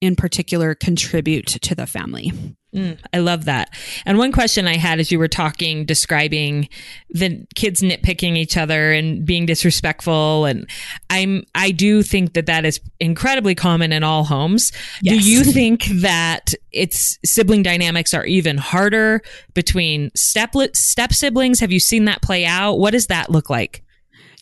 in 0.01 0.17
particular, 0.17 0.75
contribute 0.75 1.47
to 1.47 1.75
the 1.75 1.87
family. 1.87 2.33
Mm, 2.75 2.99
I 3.13 3.19
love 3.19 3.45
that. 3.45 3.71
And 4.05 4.19
one 4.19 4.33
question 4.33 4.67
I 4.67 4.77
had 4.77 4.99
as 4.99 5.13
you 5.13 5.19
were 5.19 5.29
talking, 5.29 5.85
describing 5.85 6.69
the 7.09 7.47
kids 7.55 7.83
nitpicking 7.83 8.37
each 8.37 8.57
other 8.57 8.93
and 8.93 9.25
being 9.25 9.47
disrespectful, 9.47 10.45
and 10.45 10.69
I'm 11.09 11.45
I 11.55 11.71
do 11.71 12.03
think 12.03 12.35
that 12.35 12.47
that 12.47 12.65
is 12.65 12.81
incredibly 12.99 13.55
common 13.55 13.93
in 13.93 14.03
all 14.03 14.25
homes. 14.25 14.73
Yes. 15.03 15.23
Do 15.23 15.31
you 15.31 15.45
think 15.45 15.85
that 16.01 16.53
it's 16.73 17.17
sibling 17.25 17.63
dynamics 17.63 18.13
are 18.13 18.27
even 18.27 18.59
harder 18.59 19.23
between 19.55 20.11
step 20.17 20.55
step 20.75 21.13
siblings? 21.13 21.61
Have 21.61 21.71
you 21.71 21.81
seen 21.81 22.07
that 22.07 22.23
play 22.23 22.45
out? 22.45 22.79
What 22.79 22.91
does 22.91 23.07
that 23.07 23.31
look 23.31 23.49
like? 23.49 23.85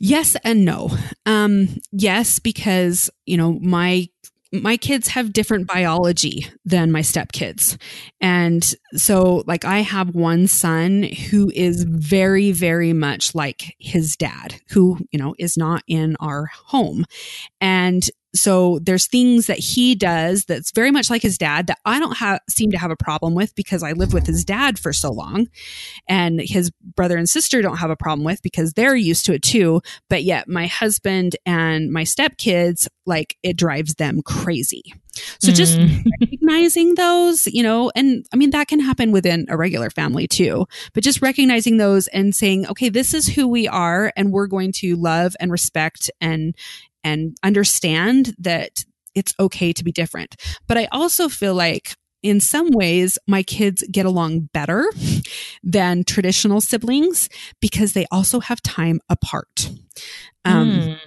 Yes 0.01 0.37
and 0.43 0.65
no. 0.65 0.91
Um, 1.27 1.69
yes, 1.93 2.39
because 2.39 3.09
you 3.25 3.37
know 3.37 3.59
my 3.61 4.09
my 4.53 4.77
kids 4.77 5.09
have 5.09 5.33
different 5.33 5.67
biology 5.67 6.47
than 6.65 6.93
my 6.93 7.01
stepkids. 7.01 7.79
And 8.21 8.63
so, 8.95 9.45
like, 9.47 9.65
I 9.65 9.79
have 9.81 10.15
one 10.15 10.47
son 10.47 11.05
who 11.05 11.51
is 11.55 11.85
very, 11.85 12.53
very 12.53 12.93
much 12.93 13.35
like 13.35 13.75
his 13.79 14.17
dad, 14.17 14.55
who, 14.71 14.99
you 15.11 15.19
know, 15.19 15.35
is 15.39 15.57
not 15.57 15.83
in 15.87 16.17
our 16.21 16.47
home. 16.67 17.05
And 17.61 18.09
so 18.35 18.79
there's 18.81 19.07
things 19.07 19.47
that 19.47 19.59
he 19.59 19.95
does 19.95 20.45
that's 20.45 20.71
very 20.73 20.91
much 20.91 21.11
like 21.11 21.23
his 21.23 21.39
dad 21.39 21.67
that 21.67 21.79
I 21.85 21.99
don't 21.99 22.17
have 22.17 22.41
seem 22.49 22.71
to 22.71 22.79
have 22.79 22.91
a 22.91 22.97
problem 22.97 23.35
with 23.35 23.55
because 23.55 23.83
I 23.83 23.93
lived 23.93 24.15
with 24.15 24.27
his 24.27 24.45
dad 24.45 24.79
for 24.79 24.93
so 24.93 25.11
long 25.11 25.49
and 26.09 26.41
his 26.41 26.71
brother 26.95 27.17
and 27.17 27.29
sister 27.29 27.63
don't 27.63 27.77
have 27.77 27.91
a 27.91 27.97
problem 27.97 28.25
with 28.25 28.43
because 28.43 28.73
they're 28.73 28.97
used 28.97 29.27
to 29.27 29.35
it 29.35 29.43
too 29.43 29.81
but 30.09 30.23
yet 30.25 30.49
my 30.49 30.67
husband 30.67 31.37
and 31.47 31.93
my 31.93 32.03
stepkids 32.03 32.87
like 33.07 33.37
it 33.43 33.57
drives 33.57 33.95
them 33.95 34.23
crazy. 34.23 34.95
So 35.41 35.53
just 35.53 35.77
mm. 35.77 36.05
recognizing 36.21 36.95
those, 36.95 37.47
you 37.47 37.63
know, 37.63 37.91
and 37.95 38.25
I 38.33 38.37
mean 38.37 38.51
that 38.51 38.69
can 38.69 38.81
happen 38.81 39.13
within 39.13 39.47
a 39.49 39.57
regular 39.57 39.91
family 39.91 40.27
too, 40.27 40.67
but 40.95 41.03
just 41.03 41.21
recognizing 41.21 41.77
those 41.77 42.07
and 42.09 42.35
saying, 42.35 42.67
okay, 42.69 42.89
this 42.89 43.13
is 43.13 43.27
who 43.27 43.49
we 43.49 43.69
are 43.69 44.13
and 44.17 44.33
we're 44.33 44.47
going 44.47 44.73
to 44.77 44.97
love 44.97 45.37
and 45.41 45.51
respect 45.51 46.11
and 46.21 46.55
and 47.05 47.37
understand 47.43 48.35
that 48.39 48.85
it's 49.15 49.35
okay 49.39 49.73
to 49.73 49.85
be 49.85 49.93
different. 49.93 50.37
But 50.67 50.79
I 50.79 50.89
also 50.93 51.29
feel 51.29 51.55
like 51.55 51.95
in 52.23 52.41
some 52.41 52.71
ways, 52.71 53.19
my 53.27 53.43
kids 53.43 53.85
get 53.91 54.07
along 54.07 54.49
better 54.53 54.91
than 55.63 56.05
traditional 56.05 56.61
siblings 56.61 57.29
because 57.61 57.93
they 57.93 58.07
also 58.11 58.41
have 58.41 58.63
time 58.63 59.01
apart. 59.09 59.71
Um, 60.45 60.71
mm. 60.71 60.99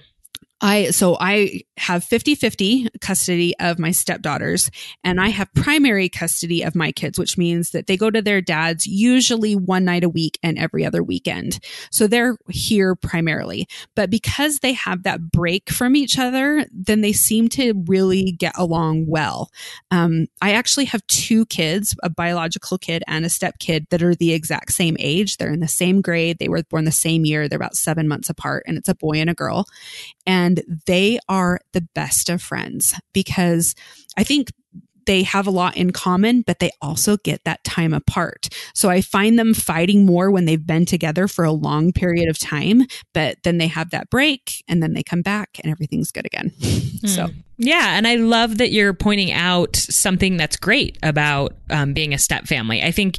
I 0.60 0.90
so 0.90 1.16
I 1.20 1.62
have 1.76 2.02
50-50 2.02 2.88
custody 3.00 3.54
of 3.60 3.78
my 3.78 3.90
stepdaughters 3.90 4.70
and 5.04 5.20
I 5.20 5.28
have 5.28 5.52
primary 5.54 6.08
custody 6.08 6.62
of 6.62 6.74
my 6.74 6.92
kids 6.92 7.18
which 7.18 7.36
means 7.36 7.70
that 7.72 7.86
they 7.86 7.96
go 7.96 8.10
to 8.10 8.22
their 8.22 8.40
dads 8.40 8.86
usually 8.86 9.54
one 9.54 9.84
night 9.84 10.02
a 10.02 10.08
week 10.08 10.38
and 10.42 10.58
every 10.58 10.84
other 10.84 11.02
weekend. 11.02 11.58
So 11.90 12.06
they're 12.06 12.38
here 12.48 12.94
primarily. 12.94 13.68
But 13.94 14.08
because 14.08 14.60
they 14.60 14.72
have 14.72 15.02
that 15.02 15.30
break 15.30 15.68
from 15.70 15.94
each 15.94 16.18
other, 16.18 16.64
then 16.72 17.02
they 17.02 17.12
seem 17.12 17.48
to 17.50 17.74
really 17.86 18.32
get 18.32 18.56
along 18.56 19.06
well. 19.06 19.50
Um, 19.90 20.26
I 20.40 20.52
actually 20.52 20.86
have 20.86 21.06
two 21.06 21.44
kids, 21.46 21.94
a 22.02 22.08
biological 22.08 22.78
kid 22.78 23.04
and 23.06 23.26
a 23.26 23.30
step 23.30 23.58
kid 23.58 23.86
that 23.90 24.02
are 24.02 24.14
the 24.14 24.32
exact 24.32 24.72
same 24.72 24.96
age. 24.98 25.36
They're 25.36 25.52
in 25.52 25.60
the 25.60 25.68
same 25.68 26.00
grade. 26.00 26.38
They 26.38 26.48
were 26.48 26.62
born 26.62 26.84
the 26.84 26.92
same 26.92 27.26
year. 27.26 27.46
They're 27.46 27.56
about 27.56 27.76
7 27.76 28.08
months 28.08 28.30
apart 28.30 28.64
and 28.66 28.78
it's 28.78 28.88
a 28.88 28.94
boy 28.94 29.16
and 29.16 29.28
a 29.28 29.34
girl. 29.34 29.66
And 30.26 30.45
and 30.46 30.62
they 30.86 31.18
are 31.28 31.58
the 31.72 31.80
best 31.94 32.30
of 32.30 32.40
friends 32.40 32.94
because 33.12 33.74
I 34.16 34.22
think 34.22 34.52
they 35.06 35.22
have 35.22 35.46
a 35.46 35.50
lot 35.50 35.76
in 35.76 35.92
common, 35.92 36.42
but 36.42 36.58
they 36.58 36.70
also 36.82 37.16
get 37.18 37.44
that 37.44 37.62
time 37.64 37.94
apart. 37.94 38.48
So 38.74 38.90
I 38.90 39.00
find 39.00 39.38
them 39.38 39.54
fighting 39.54 40.04
more 40.04 40.30
when 40.30 40.44
they've 40.44 40.66
been 40.66 40.86
together 40.86 41.28
for 41.28 41.44
a 41.44 41.52
long 41.52 41.92
period 41.92 42.28
of 42.28 42.38
time, 42.38 42.82
but 43.14 43.38
then 43.44 43.58
they 43.58 43.68
have 43.68 43.90
that 43.90 44.10
break 44.10 44.64
and 44.68 44.82
then 44.82 44.92
they 44.92 45.02
come 45.02 45.22
back 45.22 45.58
and 45.62 45.70
everything's 45.70 46.10
good 46.10 46.26
again. 46.26 46.52
Mm. 46.60 46.82
So. 47.06 47.28
Yeah, 47.58 47.96
and 47.96 48.06
I 48.06 48.16
love 48.16 48.58
that 48.58 48.72
you're 48.72 48.92
pointing 48.92 49.32
out 49.32 49.76
something 49.76 50.36
that's 50.36 50.56
great 50.56 50.98
about 51.02 51.54
um, 51.70 51.94
being 51.94 52.12
a 52.12 52.18
step 52.18 52.46
family. 52.46 52.82
I 52.82 52.90
think 52.90 53.18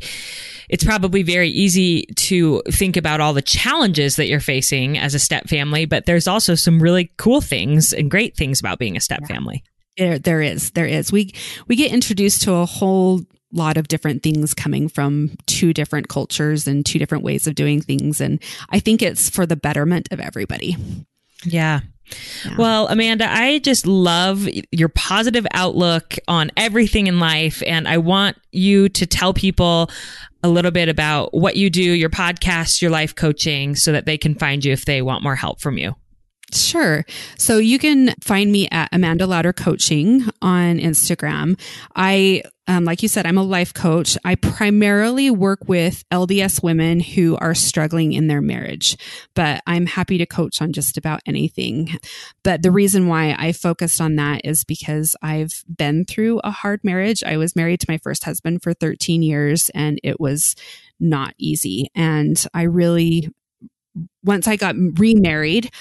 it's 0.69 0.83
probably 0.83 1.23
very 1.23 1.49
easy 1.49 2.05
to 2.17 2.61
think 2.69 2.97
about 2.97 3.21
all 3.21 3.33
the 3.33 3.41
challenges 3.41 4.17
that 4.17 4.27
you're 4.27 4.39
facing 4.39 4.97
as 4.97 5.15
a 5.15 5.19
step 5.19 5.47
family, 5.47 5.85
but 5.85 6.05
there's 6.05 6.27
also 6.27 6.53
some 6.53 6.81
really 6.81 7.11
cool 7.17 7.41
things 7.41 7.93
and 7.93 8.11
great 8.11 8.35
things 8.35 8.59
about 8.59 8.77
being 8.77 8.97
a 8.97 9.01
step 9.01 9.21
yeah. 9.21 9.27
family. 9.27 9.63
There, 9.97 10.19
there 10.19 10.41
is, 10.41 10.71
there 10.71 10.85
is. 10.85 11.11
We 11.11 11.33
we 11.67 11.75
get 11.75 11.91
introduced 11.91 12.43
to 12.43 12.53
a 12.53 12.65
whole 12.65 13.21
lot 13.51 13.77
of 13.77 13.87
different 13.87 14.23
things 14.23 14.53
coming 14.53 14.89
from 14.89 15.31
two 15.45 15.73
different 15.73 16.09
cultures 16.09 16.67
and 16.67 16.85
two 16.85 16.99
different 16.99 17.23
ways 17.23 17.47
of 17.47 17.55
doing 17.55 17.81
things, 17.81 18.21
and 18.21 18.41
I 18.69 18.79
think 18.79 19.01
it's 19.01 19.29
for 19.29 19.45
the 19.45 19.55
betterment 19.55 20.09
of 20.11 20.19
everybody. 20.19 20.75
Yeah. 21.43 21.81
Yeah. 22.45 22.55
Well, 22.57 22.87
Amanda, 22.87 23.29
I 23.29 23.59
just 23.59 23.85
love 23.85 24.47
your 24.71 24.89
positive 24.89 25.45
outlook 25.53 26.15
on 26.27 26.51
everything 26.55 27.07
in 27.07 27.19
life. 27.19 27.61
And 27.65 27.87
I 27.87 27.97
want 27.97 28.37
you 28.51 28.89
to 28.89 29.05
tell 29.05 29.33
people 29.33 29.89
a 30.43 30.47
little 30.47 30.71
bit 30.71 30.87
about 30.89 31.33
what 31.33 31.57
you 31.57 31.69
do, 31.69 31.81
your 31.81 32.09
podcast, 32.09 32.81
your 32.81 32.91
life 32.91 33.15
coaching, 33.15 33.75
so 33.75 33.91
that 33.91 34.05
they 34.05 34.17
can 34.17 34.35
find 34.35 34.63
you 34.63 34.71
if 34.71 34.85
they 34.85 35.01
want 35.01 35.23
more 35.23 35.35
help 35.35 35.59
from 35.59 35.77
you. 35.77 35.95
Sure. 36.53 37.05
So 37.37 37.57
you 37.57 37.77
can 37.77 38.13
find 38.21 38.51
me 38.51 38.69
at 38.71 38.87
Amanda 38.93 39.27
Louder 39.27 39.51
Coaching 39.51 40.23
on 40.41 40.79
Instagram. 40.79 41.59
I, 41.93 42.43
um, 42.67 42.85
like 42.85 43.03
you 43.03 43.09
said, 43.09 43.25
I'm 43.25 43.37
a 43.37 43.43
life 43.43 43.73
coach. 43.73 44.17
I 44.23 44.35
primarily 44.35 45.29
work 45.29 45.59
with 45.67 46.05
LDS 46.09 46.63
women 46.63 47.01
who 47.01 47.35
are 47.37 47.53
struggling 47.53 48.13
in 48.13 48.27
their 48.27 48.39
marriage, 48.39 48.95
but 49.33 49.61
I'm 49.67 49.85
happy 49.85 50.17
to 50.19 50.25
coach 50.25 50.61
on 50.61 50.71
just 50.71 50.97
about 50.97 51.19
anything. 51.25 51.99
But 52.43 52.61
the 52.61 52.71
reason 52.71 53.07
why 53.07 53.35
I 53.37 53.51
focused 53.51 53.99
on 53.99 54.15
that 54.15 54.41
is 54.45 54.63
because 54.63 55.17
I've 55.21 55.65
been 55.75 56.05
through 56.05 56.39
a 56.45 56.51
hard 56.51 56.81
marriage. 56.81 57.25
I 57.25 57.35
was 57.35 57.57
married 57.57 57.81
to 57.81 57.87
my 57.89 57.97
first 57.97 58.23
husband 58.23 58.63
for 58.63 58.73
13 58.73 59.21
years 59.21 59.69
and 59.73 59.99
it 60.01 60.21
was 60.21 60.55
not 60.97 61.33
easy. 61.37 61.89
And 61.93 62.41
I 62.53 62.63
really 62.63 63.29
once 64.23 64.47
I 64.47 64.57
got 64.57 64.75
remarried, 64.77 65.71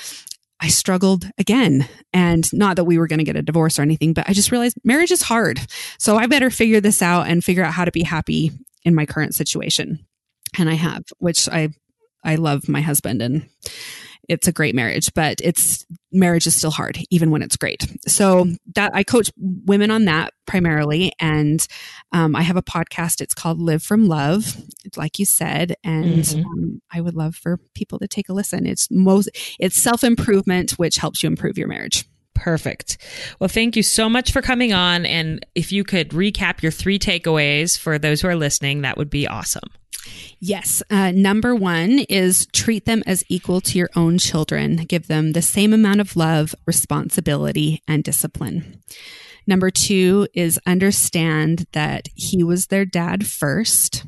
I 0.61 0.69
struggled 0.69 1.29
again. 1.39 1.89
And 2.13 2.51
not 2.53 2.77
that 2.77 2.85
we 2.85 2.99
were 2.99 3.07
going 3.07 3.19
to 3.19 3.25
get 3.25 3.37
a 3.37 3.43
divorce 3.43 3.79
or 3.79 3.83
anything, 3.83 4.13
but 4.13 4.29
I 4.29 4.33
just 4.33 4.51
realized 4.51 4.79
marriage 4.85 5.11
is 5.11 5.23
hard. 5.23 5.61
So 5.99 6.17
I 6.17 6.27
better 6.27 6.51
figure 6.51 6.81
this 6.81 7.03
out 7.03 7.29
and 7.29 7.45
figure 7.45 7.65
out 7.65 7.75
how 7.75 7.85
to 7.85 7.93
be 7.93 8.03
happy 8.03 8.53
in 8.85 8.95
my 8.95 9.05
current 9.05 9.35
situation. 9.35 10.07
And 10.59 10.71
I 10.71 10.75
have, 10.75 11.05
which 11.19 11.49
I, 11.49 11.71
I 12.25 12.37
love 12.37 12.69
my 12.69 12.81
husband 12.81 13.21
and 13.21 13.49
it's 14.29 14.49
a 14.49 14.53
great 14.53 14.75
marriage, 14.75 15.13
but 15.15 15.41
it's 15.43 15.85
marriage 16.13 16.47
is 16.47 16.57
still 16.57 16.71
hard, 16.71 16.99
even 17.11 17.31
when 17.31 17.43
it's 17.43 17.57
great. 17.57 17.87
So 18.07 18.47
that 18.75 18.95
I 18.95 19.03
coach 19.03 19.31
women 19.37 19.91
on 19.91 20.07
that 20.07 20.33
primarily. 20.47 21.13
And 21.21 21.67
um, 22.13 22.35
I 22.35 22.43
have 22.43 22.57
a 22.57 22.63
podcast. 22.63 23.21
It's 23.21 23.35
called 23.35 23.61
Live 23.61 23.83
from 23.83 24.07
Love, 24.07 24.57
like 24.97 25.19
you 25.19 25.25
said. 25.25 25.77
And 25.85 26.25
mm-hmm. 26.25 26.47
um, 26.47 26.83
I 26.93 27.01
would 27.01 27.15
love 27.15 27.37
for 27.37 27.59
people 27.75 27.99
to 27.99 28.09
take 28.09 28.29
a 28.29 28.33
listen. 28.33 28.67
It's 28.67 28.89
most, 28.91 29.31
it's 29.59 29.77
self 29.77 30.03
improvement, 30.05 30.73
which 30.73 30.97
helps 30.97 31.23
you 31.23 31.29
improve 31.29 31.59
your 31.59 31.69
marriage. 31.69 32.05
Perfect. 32.37 32.99
Well, 33.41 33.49
thank 33.49 33.77
you 33.77 33.83
so 33.83 34.09
much 34.09 34.31
for 34.31 34.43
coming 34.43 34.73
on. 34.73 35.07
And 35.07 35.45
if 35.55 35.73
you 35.73 35.83
could 35.83 36.11
recap 36.11 36.63
your 36.63 36.71
three 36.71 36.99
takeaways 36.99 37.79
for 37.79 37.99
those 37.99 38.21
who 38.21 38.29
are 38.29 38.37
listening, 38.37 38.83
that 38.83 38.99
would 38.99 39.11
be 39.11 39.27
awesome. 39.27 39.69
Yes. 40.39 40.83
Uh, 40.91 41.13
number 41.13 41.55
one 41.55 42.01
is 42.11 42.47
treat 42.53 42.85
them 42.85 43.03
as 43.07 43.25
equal 43.29 43.61
to 43.63 43.79
your 43.79 43.89
own 43.97 44.19
children. 44.19 44.77
Give 44.77 45.07
them 45.09 45.33
the 45.33 45.43
same 45.43 45.73
amount 45.73 46.01
of 46.01 46.15
love, 46.15 46.55
responsibility, 46.67 47.83
and 47.89 48.05
discipline. 48.05 48.83
Number 49.47 49.71
two 49.71 50.29
is 50.35 50.61
understand 50.67 51.67
that 51.73 52.09
he 52.15 52.45
was 52.45 52.67
their 52.67 52.85
dad 52.85 53.27
first. 53.27 54.05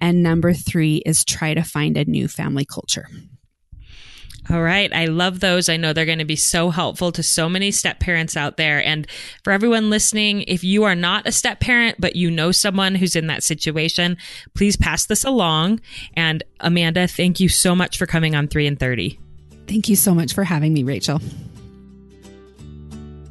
And 0.00 0.22
number 0.22 0.52
three 0.52 0.96
is 1.06 1.24
try 1.24 1.54
to 1.54 1.62
find 1.62 1.96
a 1.96 2.04
new 2.04 2.28
family 2.28 2.64
culture. 2.64 3.06
All 4.48 4.62
right. 4.62 4.92
I 4.92 5.06
love 5.06 5.40
those. 5.40 5.68
I 5.68 5.76
know 5.76 5.92
they're 5.92 6.06
going 6.06 6.20
to 6.20 6.24
be 6.24 6.36
so 6.36 6.70
helpful 6.70 7.10
to 7.12 7.22
so 7.22 7.48
many 7.48 7.70
step 7.72 7.98
parents 7.98 8.36
out 8.36 8.56
there. 8.56 8.84
And 8.84 9.06
for 9.42 9.52
everyone 9.52 9.90
listening, 9.90 10.42
if 10.42 10.62
you 10.62 10.84
are 10.84 10.94
not 10.94 11.26
a 11.26 11.32
step 11.32 11.58
parent, 11.58 11.96
but 11.98 12.14
you 12.14 12.30
know 12.30 12.52
someone 12.52 12.94
who's 12.94 13.16
in 13.16 13.26
that 13.26 13.42
situation, 13.42 14.16
please 14.54 14.76
pass 14.76 15.06
this 15.06 15.24
along. 15.24 15.80
And 16.14 16.44
Amanda, 16.60 17.08
thank 17.08 17.40
you 17.40 17.48
so 17.48 17.74
much 17.74 17.98
for 17.98 18.06
coming 18.06 18.36
on 18.36 18.46
3 18.46 18.66
in 18.66 18.76
30. 18.76 19.18
Thank 19.66 19.88
you 19.88 19.96
so 19.96 20.14
much 20.14 20.32
for 20.32 20.44
having 20.44 20.72
me, 20.72 20.84
Rachel. 20.84 21.20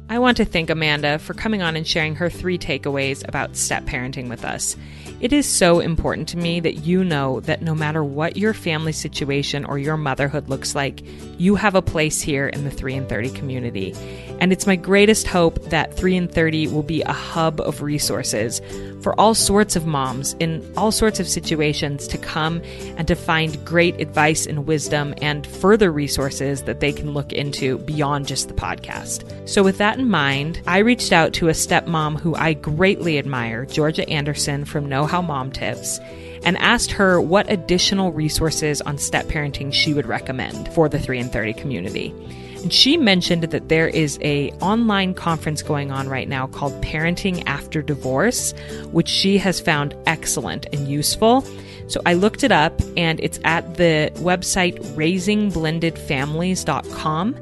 I 0.08 0.18
want 0.18 0.36
to 0.36 0.44
thank 0.44 0.70
Amanda 0.70 1.18
for 1.18 1.34
coming 1.34 1.62
on 1.62 1.76
and 1.76 1.86
sharing 1.86 2.14
her 2.16 2.30
three 2.30 2.58
takeaways 2.58 3.26
about 3.26 3.56
step 3.56 3.84
parenting 3.84 4.28
with 4.28 4.44
us. 4.44 4.76
It 5.18 5.32
is 5.32 5.48
so 5.48 5.80
important 5.80 6.28
to 6.28 6.36
me 6.36 6.60
that 6.60 6.84
you 6.84 7.02
know 7.02 7.40
that 7.40 7.62
no 7.62 7.74
matter 7.74 8.04
what 8.04 8.36
your 8.36 8.52
family 8.52 8.92
situation 8.92 9.64
or 9.64 9.78
your 9.78 9.96
motherhood 9.96 10.50
looks 10.50 10.74
like, 10.74 11.02
you 11.38 11.54
have 11.54 11.74
a 11.74 11.80
place 11.80 12.20
here 12.20 12.48
in 12.48 12.64
the 12.64 12.70
3 12.70 12.94
in 12.94 13.06
30 13.06 13.30
community. 13.30 13.94
And 14.40 14.52
it's 14.52 14.66
my 14.66 14.76
greatest 14.76 15.26
hope 15.26 15.62
that 15.70 15.96
3 15.96 16.16
in 16.16 16.28
30 16.28 16.68
will 16.68 16.82
be 16.82 17.00
a 17.00 17.12
hub 17.12 17.62
of 17.62 17.80
resources 17.80 18.60
for 19.00 19.18
all 19.20 19.34
sorts 19.34 19.76
of 19.76 19.86
moms 19.86 20.34
in 20.40 20.68
all 20.76 20.90
sorts 20.90 21.20
of 21.20 21.28
situations 21.28 22.06
to 22.08 22.18
come 22.18 22.60
and 22.96 23.06
to 23.08 23.14
find 23.14 23.64
great 23.64 24.00
advice 24.00 24.46
and 24.46 24.66
wisdom 24.66 25.14
and 25.22 25.46
further 25.46 25.90
resources 25.92 26.62
that 26.62 26.80
they 26.80 26.92
can 26.92 27.12
look 27.12 27.32
into 27.32 27.78
beyond 27.78 28.26
just 28.26 28.48
the 28.48 28.54
podcast. 28.54 29.48
So, 29.48 29.62
with 29.62 29.78
that 29.78 29.98
in 29.98 30.10
mind, 30.10 30.60
I 30.66 30.78
reached 30.78 31.12
out 31.12 31.32
to 31.34 31.48
a 31.48 31.52
stepmom 31.52 32.18
who 32.18 32.34
I 32.34 32.54
greatly 32.54 33.16
admire, 33.18 33.64
Georgia 33.64 34.08
Anderson 34.08 34.64
from 34.64 34.88
How 35.06 35.22
Mom 35.22 35.50
Tips 35.50 35.98
and 36.44 36.56
asked 36.58 36.92
her 36.92 37.20
what 37.20 37.50
additional 37.50 38.12
resources 38.12 38.80
on 38.82 38.98
step 38.98 39.26
parenting 39.26 39.72
she 39.72 39.92
would 39.92 40.06
recommend 40.06 40.72
for 40.72 40.88
the 40.88 40.98
3 40.98 41.18
in 41.18 41.28
30 41.28 41.52
community. 41.54 42.14
And 42.62 42.72
she 42.72 42.96
mentioned 42.96 43.42
that 43.44 43.68
there 43.68 43.88
is 43.88 44.18
a 44.22 44.50
online 44.60 45.12
conference 45.14 45.62
going 45.62 45.92
on 45.92 46.08
right 46.08 46.28
now 46.28 46.46
called 46.46 46.72
Parenting 46.82 47.42
After 47.46 47.82
Divorce, 47.82 48.52
which 48.90 49.08
she 49.08 49.36
has 49.38 49.60
found 49.60 49.94
excellent 50.06 50.66
and 50.72 50.88
useful. 50.88 51.44
So 51.88 52.00
I 52.06 52.14
looked 52.14 52.42
it 52.42 52.50
up 52.50 52.80
and 52.96 53.20
it's 53.20 53.38
at 53.44 53.76
the 53.76 54.10
website 54.16 54.80
raisingblendedfamilies.com. 54.94 57.36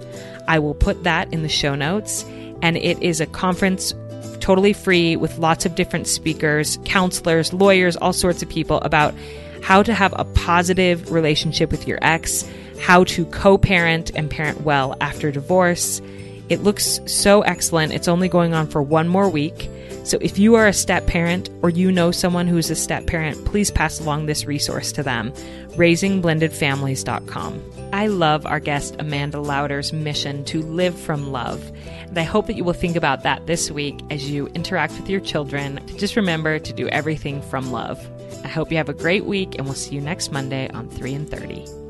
I 0.46 0.59
will 0.59 0.74
put 0.74 1.05
that 1.05 1.33
in 1.33 1.42
the 1.42 1.48
show 1.48 1.74
notes. 1.74 2.27
And 2.61 2.77
it 2.77 3.03
is 3.03 3.18
a 3.20 3.27
conference 3.27 3.94
totally 4.40 4.73
free 4.73 5.16
with 5.16 5.38
lots 5.38 5.66
of 5.66 5.75
different 5.75 6.07
speakers, 6.07 6.79
counselors, 6.85 7.53
lawyers, 7.53 7.97
all 7.97 8.12
sorts 8.12 8.42
of 8.42 8.49
people 8.49 8.79
about 8.79 9.14
how 9.62 9.83
to 9.83 9.94
have 9.94 10.14
a 10.16 10.25
positive 10.25 11.11
relationship 11.11 11.70
with 11.70 11.88
your 11.88 11.99
ex 12.03 12.44
how 12.81 13.05
to 13.05 13.25
co 13.27 13.57
parent 13.57 14.11
and 14.14 14.31
parent 14.31 14.61
well 14.62 14.97
after 15.01 15.31
divorce. 15.31 16.03
It 16.51 16.62
looks 16.62 17.01
so 17.07 17.40
excellent. 17.40 17.92
It's 17.94 18.09
only 18.09 18.29
going 18.29 18.53
on 18.53 18.66
for 18.66 18.83
one 18.83 19.09
more 19.09 19.29
week. 19.31 19.70
So 20.05 20.18
if 20.20 20.38
you 20.38 20.57
are 20.57 20.66
a 20.66 20.73
step 20.75 21.07
parent 21.07 21.49
or 21.62 21.70
you 21.70 21.90
know 21.90 22.11
someone 22.11 22.47
who's 22.47 22.68
a 22.68 22.75
step 22.75 23.07
parent, 23.07 23.42
please 23.47 23.70
pass 23.70 24.01
along 24.01 24.27
this 24.27 24.44
resource 24.44 24.92
to 24.92 25.03
them. 25.03 25.33
RaisingBlendedFamilies.com. 25.77 27.62
I 27.94 28.09
love 28.09 28.44
our 28.44 28.61
guest 28.61 28.97
Amanda 28.99 29.40
Louder's 29.40 29.94
mission 29.94 30.44
to 30.47 30.61
live 30.61 30.99
from 30.99 31.33
love. 31.33 31.73
And 32.14 32.20
I 32.20 32.22
hope 32.22 32.46
that 32.46 32.55
you 32.55 32.62
will 32.62 32.74
think 32.74 32.94
about 32.94 33.24
that 33.24 33.48
this 33.48 33.72
week 33.72 33.98
as 34.09 34.31
you 34.31 34.46
interact 34.55 34.92
with 34.92 35.11
your 35.11 35.18
children. 35.18 35.81
Just 35.98 36.14
remember 36.14 36.61
to 36.61 36.72
do 36.72 36.87
everything 36.90 37.42
from 37.42 37.72
love. 37.72 37.98
I 38.44 38.46
hope 38.46 38.70
you 38.70 38.77
have 38.77 38.88
a 38.88 38.94
great 38.94 39.24
week 39.24 39.57
and 39.57 39.66
we'll 39.66 39.74
see 39.74 39.96
you 39.96 40.00
next 40.00 40.31
Monday 40.31 40.68
on 40.68 40.88
3 40.88 41.12
in 41.12 41.27
30. 41.27 41.84